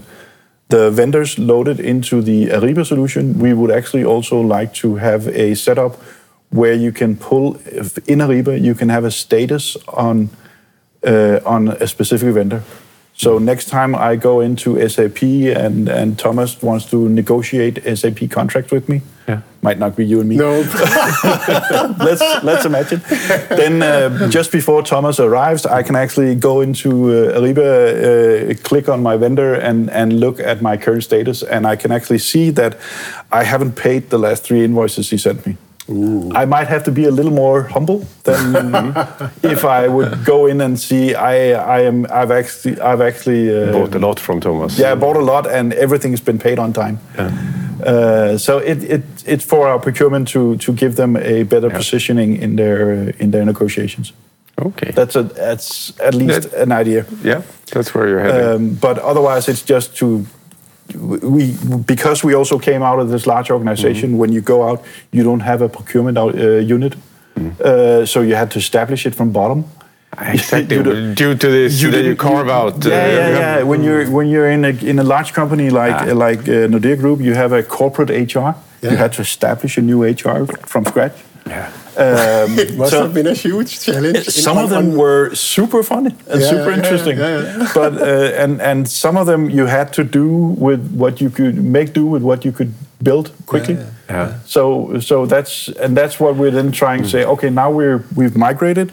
[0.69, 5.55] the vendors loaded into the Ariba solution, we would actually also like to have a
[5.55, 5.95] setup
[6.51, 7.55] where you can pull
[8.07, 10.31] in Ariba you can have a status on
[11.07, 12.63] uh, on a specific vendor.
[13.17, 18.71] So next time I go into SAP and, and Thomas wants to negotiate SAP contracts
[18.71, 19.41] with me, Yeah.
[19.63, 20.61] might not be you and me No,
[21.99, 23.01] let's let's imagine.
[23.49, 28.89] Then uh, just before Thomas arrives, I can actually go into uh, Ariba, uh, click
[28.89, 32.53] on my vendor, and and look at my current status, and I can actually see
[32.53, 32.77] that
[33.33, 35.57] I haven't paid the last three invoices he sent me.
[35.89, 36.33] Ooh.
[36.35, 38.93] I might have to be a little more humble than
[39.43, 43.73] if I would go in and see I I am I've actually I've actually uh,
[43.73, 44.79] bought a lot from Thomas.
[44.79, 46.99] yeah, I bought a lot, and everything's been paid on time.
[47.19, 47.31] Uh,
[48.39, 52.57] so it, it it's for our procurement to to give them a better positioning in
[52.57, 54.13] their in their negotiations.
[54.59, 54.91] Okay.
[54.93, 57.05] That's a that's at least That- an idea.
[57.23, 58.49] yeah, that's where you're heading.
[58.49, 60.25] Um, but otherwise, it's just to
[60.95, 61.55] we
[61.87, 64.11] because we also came out of this large organization.
[64.11, 64.19] Mm-hmm.
[64.21, 66.95] When you go out, you don't have a procurement out, uh, unit,
[67.61, 69.65] uh, so you had to establish it from bottom.
[70.19, 70.77] Exactly.
[70.77, 72.85] You don't- Due to this, you that you carve out.
[72.85, 73.63] Yeah, uh, yeah, yeah.
[73.63, 76.13] When you're when you're in a in a large company like Ah.
[76.27, 78.55] like uh, Nordea Group, you have a corporate HR.
[78.83, 81.13] You had to establish a new HR from scratch.
[81.47, 81.69] Yeah.
[81.97, 84.25] Um, It must so- have been a huge challenge.
[84.27, 87.73] some of them were super funny and Yeah, super yeah, interesting, yeah, yeah.
[87.81, 90.27] but uh, and and some of them you had to do
[90.67, 93.77] with what you could make do with what you could build quickly.
[94.11, 94.29] Yeah.
[94.45, 97.25] So so that's and that's what we're then trying to say.
[97.25, 98.89] Okay, now we're we've migrated.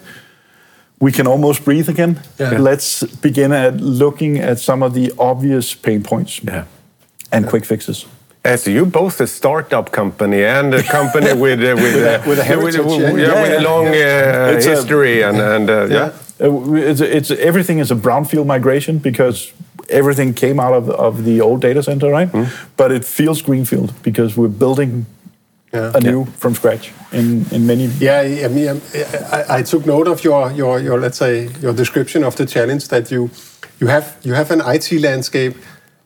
[1.03, 2.15] We can almost breathe again.
[2.39, 2.59] Yeah.
[2.59, 6.63] Let's begin at looking at some of the obvious pain points Yeah.
[7.31, 8.05] and quick fixes.
[8.45, 12.43] Yeah, so you're both a startup company and a company with uh, with, with a
[12.43, 13.11] heritage, with, yeah.
[13.11, 16.09] yeah, Yeah, with a long uh, It's a- history and and uh, yeah.
[16.41, 19.51] Uh, it's, it's everything is a brownfield migration because
[19.89, 22.29] everything came out of, of the old data center, right?
[22.31, 22.43] Hmm.
[22.77, 25.05] But it feels greenfield because we're building
[25.73, 25.91] yeah.
[25.95, 26.31] anew yeah.
[26.37, 27.85] from scratch in, in many.
[27.99, 28.81] Yeah, I mean, um,
[29.31, 32.87] I, I, took note of your, your, your, let's say, your description of the challenge
[32.89, 33.29] that you,
[33.79, 35.55] you have, you have an IT landscape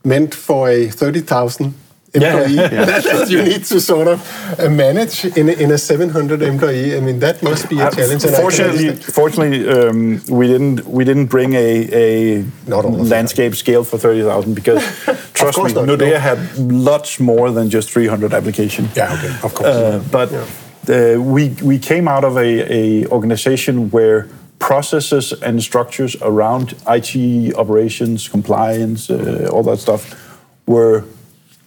[0.03, 1.73] meant for a 30,000
[2.13, 2.85] employee yeah, yeah.
[2.85, 6.95] that, you need to sort of uh, manage in a, in a 700 employee.
[6.95, 8.23] I mean, that must be a uh, challenge.
[8.23, 14.81] Fortunately, fortunately, um, we didn't we didn't bring a, a landscape scale for 30,000 because
[15.33, 16.19] trust me, Nordea no.
[16.19, 18.95] had lots more than just 300 applications.
[18.95, 19.67] Yeah, okay, of course.
[19.67, 21.15] Uh, but yeah.
[21.15, 24.27] uh, we we came out of a, a organization where
[24.59, 30.23] processes and structures around IT operations, compliance, uh, all that stuff
[30.65, 31.05] were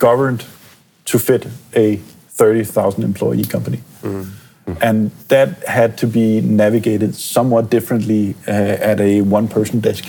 [0.01, 0.45] governed
[1.05, 1.97] to fit a
[2.37, 3.79] 30,000 employee company.
[4.81, 10.05] And that had to be navigated somewhat differently uh, at a one person desk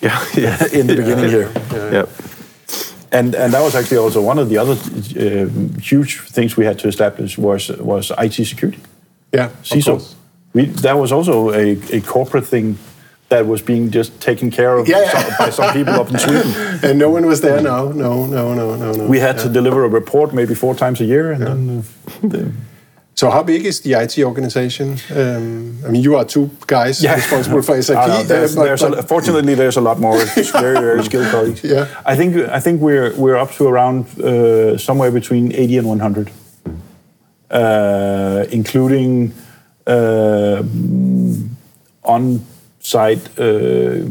[0.00, 0.56] Yeah, yeah.
[0.72, 1.48] in the beginning here.
[1.92, 2.06] yeah.
[3.10, 5.46] And and that was actually also one of the other uh,
[5.80, 8.78] huge things we had to establish was was IT security.
[9.34, 9.84] yeah, of CISO.
[9.84, 10.14] course.
[10.54, 12.76] We, that was also a, a corporate thing
[13.32, 15.10] that was being just taken care of Yeah, yeah.
[15.22, 16.52] some- by some people up in Sweden.
[16.90, 17.60] And no one was there.
[17.62, 19.06] No, no, no, no, no, no.
[19.14, 22.42] We had to deliver a report maybe four times a year, and then uh, the,
[23.14, 24.88] So how big is the IT organization?
[25.10, 27.14] Um, I mean, you are two guys Yeah.
[27.16, 28.06] responsible for SAP.
[28.08, 30.16] Know, there's, uh, but- there's but- a, fortunately, there's a lot more
[30.60, 31.62] very, very skilled colleagues.
[31.64, 31.86] Yeah.
[32.12, 36.30] I think I think we're we're up to around uh, somewhere between 80 and 100,
[37.50, 39.32] uh, including
[39.86, 40.62] uh,
[42.82, 43.38] on-site.
[43.38, 44.04] Uh,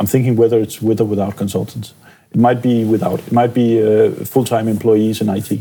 [0.00, 1.94] I'm thinking whether it's with or without consultants.
[2.30, 3.20] It might be without.
[3.20, 5.52] It might be uh, full-time employees in IT.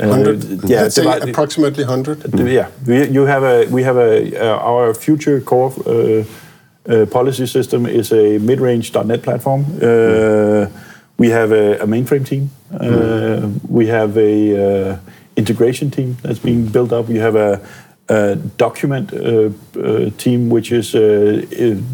[0.00, 0.68] Uh, 100?
[0.68, 2.38] yeah, Let's say approximately 100.
[2.48, 6.24] yeah, we, you have a we have a uh, our future core uh,
[6.88, 9.64] uh, policy system is a mid-range .NET platform.
[9.80, 10.66] Uh,
[11.18, 12.50] we have a, a mainframe team.
[12.72, 14.98] Uh, we have a uh,
[15.36, 17.08] integration team that's being built up.
[17.08, 17.60] You have a,
[18.08, 21.42] a document uh, uh, team which is uh,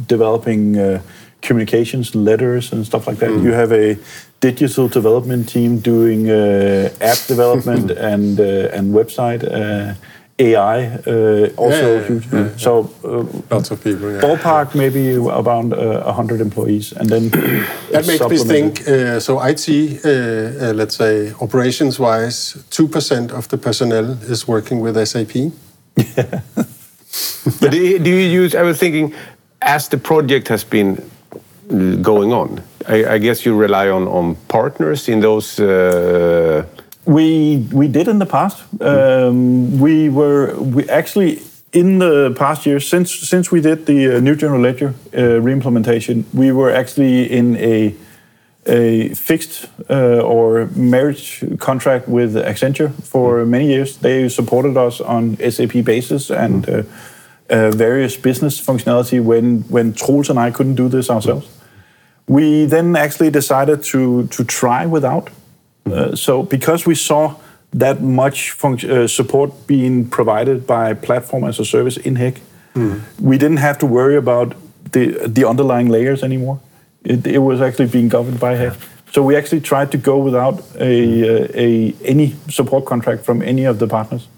[0.06, 1.00] developing uh,
[1.42, 3.30] communications, letters, and stuff like that.
[3.30, 3.96] You have a
[4.40, 9.42] digital development team doing uh, app development and uh, and website.
[9.44, 9.94] Uh,
[10.40, 12.56] AI uh, also Yeah, yeah, yeah, yeah.
[12.56, 14.12] So uh, Lots of people.
[14.12, 14.20] Yeah.
[14.20, 17.28] ballpark maybe around uh, 100 employees, and then
[17.90, 18.86] That makes me think.
[18.86, 24.80] Uh, so IT, uh, uh, let's say operations-wise, two percent of the personnel is working
[24.80, 25.50] with SAP.
[27.60, 28.54] But do you, do you use?
[28.54, 29.14] I was thinking,
[29.60, 30.98] as the project has been
[31.70, 35.58] uh, going on, I, I guess you rely on on partners in those.
[35.62, 36.64] Uh,
[37.04, 38.64] We we did in the past.
[38.80, 41.38] Um, we were we actually
[41.72, 46.24] in the past year since since we did the uh, new general ledger uh, reimplementation,
[46.32, 47.94] we were actually in a
[48.68, 53.96] a fixed uh, or marriage contract with Accenture for many years.
[53.96, 56.82] They supported us on SAP basis and uh,
[57.50, 61.48] uh, various business functionality when when Troels and I couldn't do this ourselves.
[62.26, 65.30] We then actually decided to to try without.
[65.86, 67.34] Uh, so because we saw
[67.78, 72.40] that much uh, support being provided by platform as a service in HEC,
[73.20, 74.54] we didn't have to worry about
[74.92, 76.58] the the underlying layers anymore.
[77.04, 78.74] It, it was actually being governed by HEC.
[79.12, 83.78] So we actually tried to go without a, a any support contract from any of
[83.78, 84.28] the partners.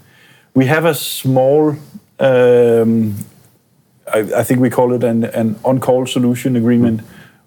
[0.55, 1.77] We have a small
[2.21, 3.15] um,
[4.13, 7.01] I, I think we call it an, an on-call solution agreement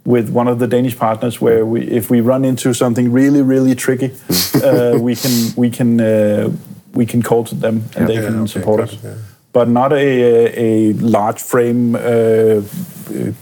[0.05, 3.75] with one of the Danish partners, where we, if we run into something really, really
[3.75, 4.11] tricky,
[4.63, 6.51] uh, we can we can uh,
[6.93, 8.97] we can call to them and they Yeah, can okay, support us.
[9.03, 9.13] yeah.
[9.53, 12.61] But not a, a large frame uh,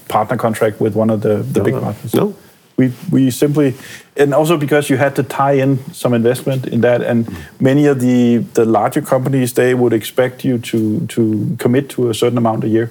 [0.10, 2.14] partner contract with one of the, the No, big partners.
[2.14, 2.36] No.
[2.78, 3.76] We, we simply,
[4.18, 7.28] and also because you had to tie in some investment in that, and
[7.60, 12.14] many of the, the larger companies, they would expect you to, to commit to a
[12.14, 12.90] certain amount a year.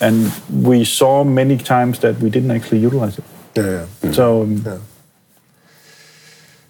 [0.00, 3.24] And we saw many times that we didn't actually utilize it.
[3.56, 4.12] Yeah, yeah.
[4.12, 4.78] So, um, Yeah.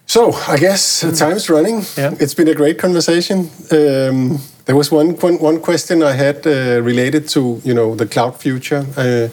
[0.06, 1.84] So I guess uh, time's running.
[1.96, 2.14] Yeah.
[2.18, 3.50] It's been a great conversation.
[3.70, 8.06] Um, there was one, one one question I had uh, related to you know the
[8.06, 8.84] cloud future.
[8.96, 9.28] Uh,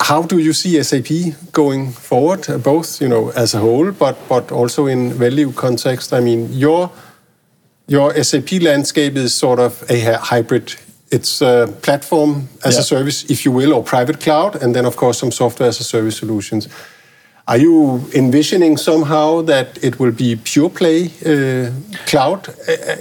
[0.00, 4.16] how do you see SAP going forward, uh, both you know as a whole, but
[4.28, 6.12] but also in Velliv context?
[6.12, 6.90] I mean, your
[7.86, 10.74] your SAP landscape is sort of a hybrid.
[11.12, 14.96] It's a platform as a service, if you will, or private cloud, and then of
[14.96, 16.68] course some software as a service solutions.
[17.48, 21.72] Are you envisioning somehow that it will be pure play uh,
[22.06, 22.54] cloud uh,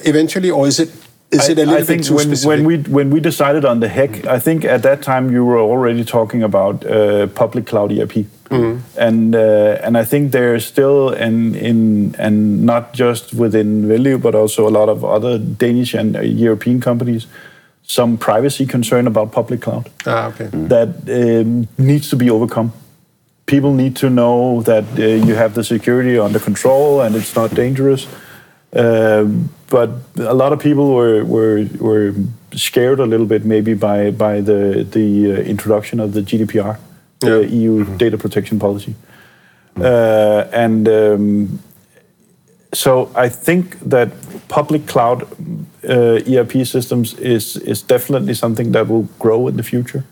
[0.06, 0.90] eventually, or is it
[1.32, 2.48] is it a I, little I think bit too when, specific?
[2.48, 5.60] when we when we decided on the HEC, I think at that time you were
[5.60, 8.26] already talking about uh, public cloud ERP,
[8.98, 14.34] and uh, and I think there's still an in and not just within Velliv, but
[14.34, 17.28] also a lot of other Danish and uh, European companies,
[17.84, 20.50] some privacy concern about public cloud ah, okay.
[20.68, 22.72] that um, needs to be overcome.
[23.46, 27.54] People need to know that uh, you have the security under control and it's not
[27.56, 28.08] dangerous.
[28.74, 32.14] Um, but a lot of people were, were, were
[32.54, 36.78] scared a little bit maybe by, by the, the uh, introduction of the GDPR,
[37.20, 37.48] the Yeah.
[37.48, 38.94] EU data protection policy.
[39.80, 41.60] Uh, and um,
[42.74, 44.10] so I think that
[44.48, 45.24] public cloud
[45.88, 50.04] uh, ERP systems is is definitely something that will grow in the future.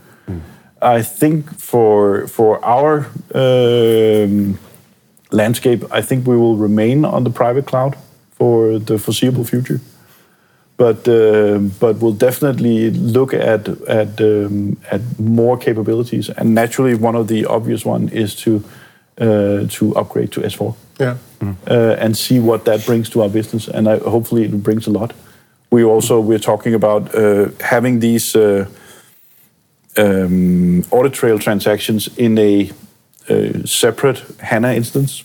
[0.81, 4.57] I think for for our um,
[5.31, 7.95] landscape, I think we will remain on the private cloud
[8.37, 9.79] for the foreseeable future.
[10.77, 17.15] But uh, but we'll definitely look at at um, at more capabilities, and naturally, one
[17.19, 18.63] of the obvious one is to
[19.21, 21.15] uh, to upgrade to S4 Yeah.
[21.67, 23.67] uh, and see what that brings to our business.
[23.67, 25.13] And I, hopefully, it brings a lot.
[25.71, 28.65] We also we're talking about uh, having these uh,
[29.97, 32.71] um, audit trail transactions in a
[33.29, 35.23] uh, separate HANA instance.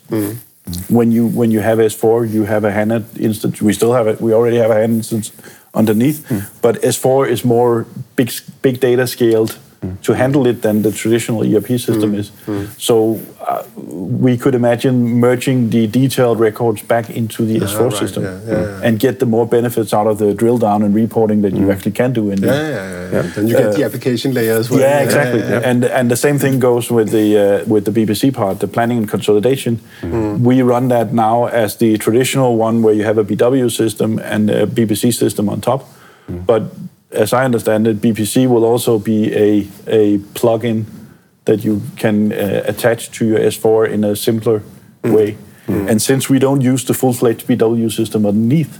[0.88, 3.60] When you when you have S4, you have a HANA instance.
[3.60, 4.20] We still have it.
[4.20, 5.32] We already have a HANA instance
[5.74, 6.40] underneath, hmm.
[6.60, 8.30] but S4 is more big
[8.62, 9.58] big data scaled
[10.02, 12.30] to handle it than the traditional ERP system is.
[12.78, 18.22] So uh, we could imagine merging the detailed records back into the S4 right, system
[18.22, 18.80] yeah, yeah, yeah.
[18.84, 21.92] and get the more benefits out of the drill down and reporting that you actually
[21.92, 22.54] can do in there.
[22.54, 23.34] yeah, yeah, yeah.
[23.34, 24.80] Then you get the application layer as well.
[24.80, 25.42] Uh, Yeah, exactly.
[25.70, 28.98] And and the same thing goes with the uh, with the BPC part, the planning
[28.98, 29.76] and consolidation.
[29.76, 30.44] Mm-hmm.
[30.44, 34.50] We run that now as the traditional one, where you have a BW system and
[34.50, 35.88] a BPC system on top.
[36.30, 36.46] Mm.
[36.46, 36.62] But
[37.12, 40.84] as I understand it, BPC will also be a a plugin
[41.44, 44.62] that you can uh, attach to your S4 in a simpler
[45.04, 45.14] Mm.
[45.14, 45.36] way.
[45.88, 48.78] And since we don't use the full-fledged BW system underneath,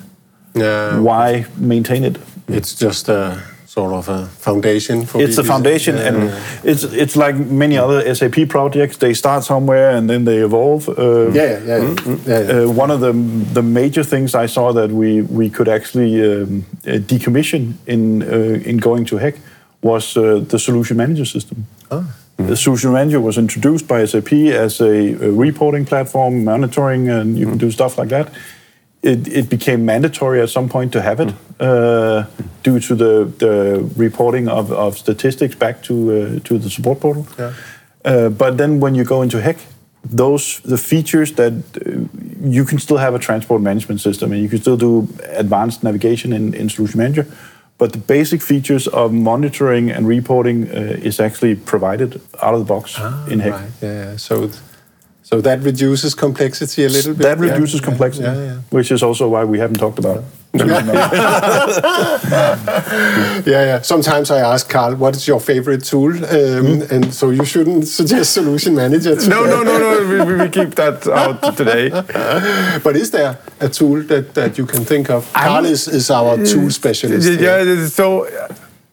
[0.55, 1.01] Yeah.
[1.01, 2.17] why maintain it?
[2.49, 3.39] It's just a
[3.73, 6.17] sort of a foundation for it's a foundation Yeah, and
[6.63, 8.97] it's it's like many other SAP projects.
[8.97, 10.89] They start somewhere and then they evolve.
[10.89, 10.95] Uh,
[11.33, 11.95] yeah, yeah, yeah,
[12.27, 12.65] yeah, yeah.
[12.65, 13.13] uh, one of the
[13.55, 18.71] the major things I saw that we we could actually um, uh, decommission in uh,
[18.71, 19.35] in going to HEC
[19.81, 21.57] was uh, the solution manager system.
[22.37, 27.47] The solution manager was introduced by SAP as a, a reporting platform, monitoring, and you
[27.47, 28.29] can do stuff like that.
[29.03, 32.25] It, it became mandatory at some point to have it uh,
[32.63, 37.27] due to the, the reporting of, of statistics back to uh, to the support portal.
[38.05, 39.59] Uh, but then when you go into HEC,
[40.05, 41.91] those the features that uh,
[42.49, 46.33] you can still have a transport management system and you can still do advanced navigation
[46.33, 47.27] in, in Solution Manager,
[47.79, 52.67] but the basic features of monitoring and reporting uh, is actually provided out of the
[52.67, 52.99] box
[53.29, 53.53] in HEC.
[53.53, 54.17] Right, yeah, yeah.
[54.17, 54.51] So,
[55.33, 57.23] so that reduces complexity a little bit.
[57.23, 58.57] That reduces yeah, complexity, Yeah, yeah.
[58.69, 60.25] which is also why we haven't talked about it.
[63.47, 63.81] yeah, yeah.
[63.81, 66.13] Sometimes I ask Carl, what is your favorite tool?
[66.13, 69.15] Um, And so you shouldn't suggest Solution Manager.
[69.27, 70.27] No, no, no, no.
[70.27, 71.89] We, we- keep that out today.
[72.85, 75.33] But is there a tool that, that you can think of?
[75.33, 77.27] Carl is, is our tool specialist.
[77.27, 77.41] here.
[77.41, 78.27] Yeah, so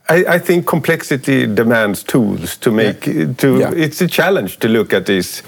[0.07, 3.01] I, I think complexity demands tools to make
[3.37, 3.47] to.
[3.59, 3.73] Yeah.
[3.85, 5.43] It's a challenge to look at these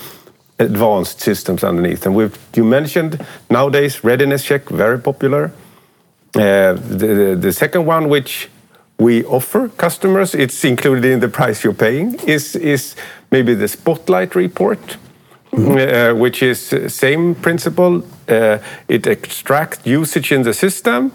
[0.61, 2.05] advanced systems underneath.
[2.05, 5.51] And we've, you mentioned nowadays readiness check very popular.
[6.35, 8.49] Uh, the, the second one, which
[8.97, 12.95] we offer customers, it's included in the price you're paying, is is
[13.31, 14.97] maybe the spotlight report.
[15.53, 18.01] Uh, which is uh, same principle.
[18.29, 18.57] Uh,
[18.87, 21.11] it extracts usage in the system,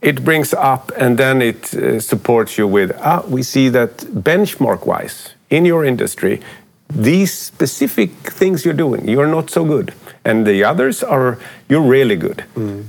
[0.00, 2.92] it brings up, and then it uh, supports you with.
[3.00, 6.40] Ah, we see that benchmark-wise, in your industry,
[6.88, 9.92] these specific things you're doing, you're not so good.
[10.24, 12.44] And the others are, you're really good.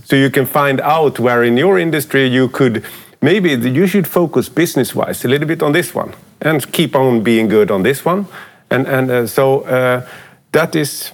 [0.06, 2.84] So you can find out where in your industry you could,
[3.22, 7.24] maybe you should focus business wise a little bit on this one and keep on
[7.24, 8.28] being good on this one.
[8.70, 10.08] And, and uh, so uh,
[10.52, 11.12] that is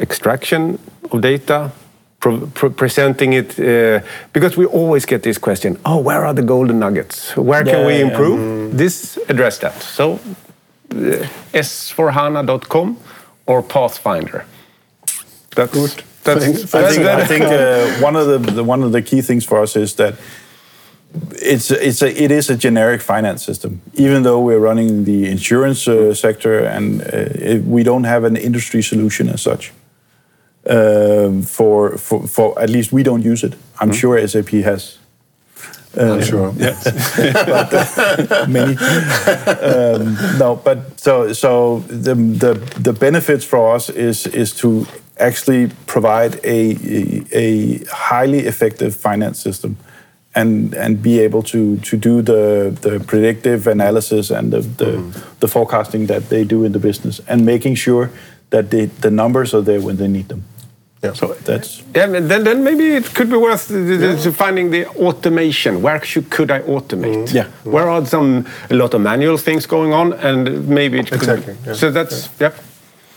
[0.00, 0.78] extraction
[1.12, 1.70] of data,
[2.76, 4.00] presenting it, uh,
[4.32, 7.36] because we always get this question oh, where are the golden nuggets?
[7.36, 8.06] Where can Yeah, we yeah.
[8.08, 8.76] improve?
[8.76, 9.80] This address that.
[9.80, 10.18] So
[11.52, 12.98] s4hana.com
[13.46, 14.44] or Pathfinder.
[15.54, 16.02] That's Good.
[16.24, 16.74] That's, Thanks.
[16.74, 17.20] I that's think, that.
[17.20, 19.94] I think uh, one of the, the one of the key things for us is
[19.94, 20.14] that
[21.32, 23.80] it's it's a, it is a generic finance system.
[23.94, 27.06] Even though we're running the insurance uh, sector and uh,
[27.52, 29.72] it, we don't have an industry solution as such.
[30.68, 33.54] Um, for, for for at least we don't use it.
[33.80, 34.98] I'm sure SAP has.
[35.96, 36.52] Uh, I'm sure.
[37.18, 38.76] Uh, many.
[38.76, 44.86] um, no, but so so the, the the benefits for us is is to
[45.18, 46.76] actually provide a
[47.32, 49.76] a highly effective finance system,
[50.34, 55.20] and and be able to to do the the predictive analysis and the the, mm-hmm.
[55.40, 58.10] the forecasting that they do in the business, and making sure
[58.50, 60.44] that the the numbers are there when they need them.
[61.06, 61.14] Yeah.
[61.14, 65.82] So that's Yeah, then, then maybe it could be worth to finding the automation.
[65.82, 67.16] Where should, could I automate?
[67.16, 67.36] Mm-hmm.
[67.36, 67.46] Yeah.
[67.74, 71.22] Where are some a lot of manual things going on, and maybe it could.
[71.22, 71.74] Exactly, yeah.
[71.74, 72.52] So that's yeah.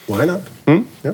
[0.07, 0.41] Why not?
[0.67, 0.81] Hmm?
[1.03, 1.13] Yeah.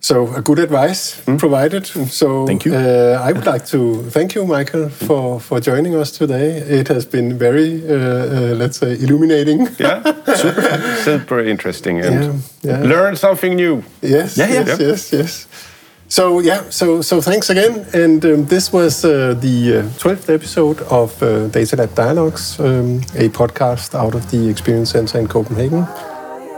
[0.00, 1.86] So a good advice provided.
[2.10, 2.74] So Thank you.
[2.74, 6.58] Uh, I would like to thank you, Michael, for for joining us today.
[6.80, 9.68] It has been very, uh, uh, let's say, illuminating.
[9.78, 10.02] Yeah,
[10.34, 12.32] super, super interesting, and Yeah,
[12.62, 12.82] yeah.
[12.88, 13.82] learn something new.
[14.02, 15.46] Yes, Yeah, yes, yes, yes.
[16.08, 21.22] So yeah, so so thanks again, and um, this was uh, the twelfth episode of
[21.22, 25.86] uh, Data Lab Dialogues, um, a podcast out of the Experience Center in Copenhagen.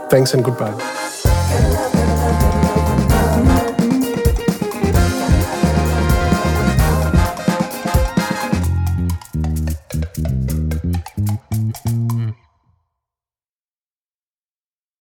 [0.09, 1.40] Thanks and goodbye.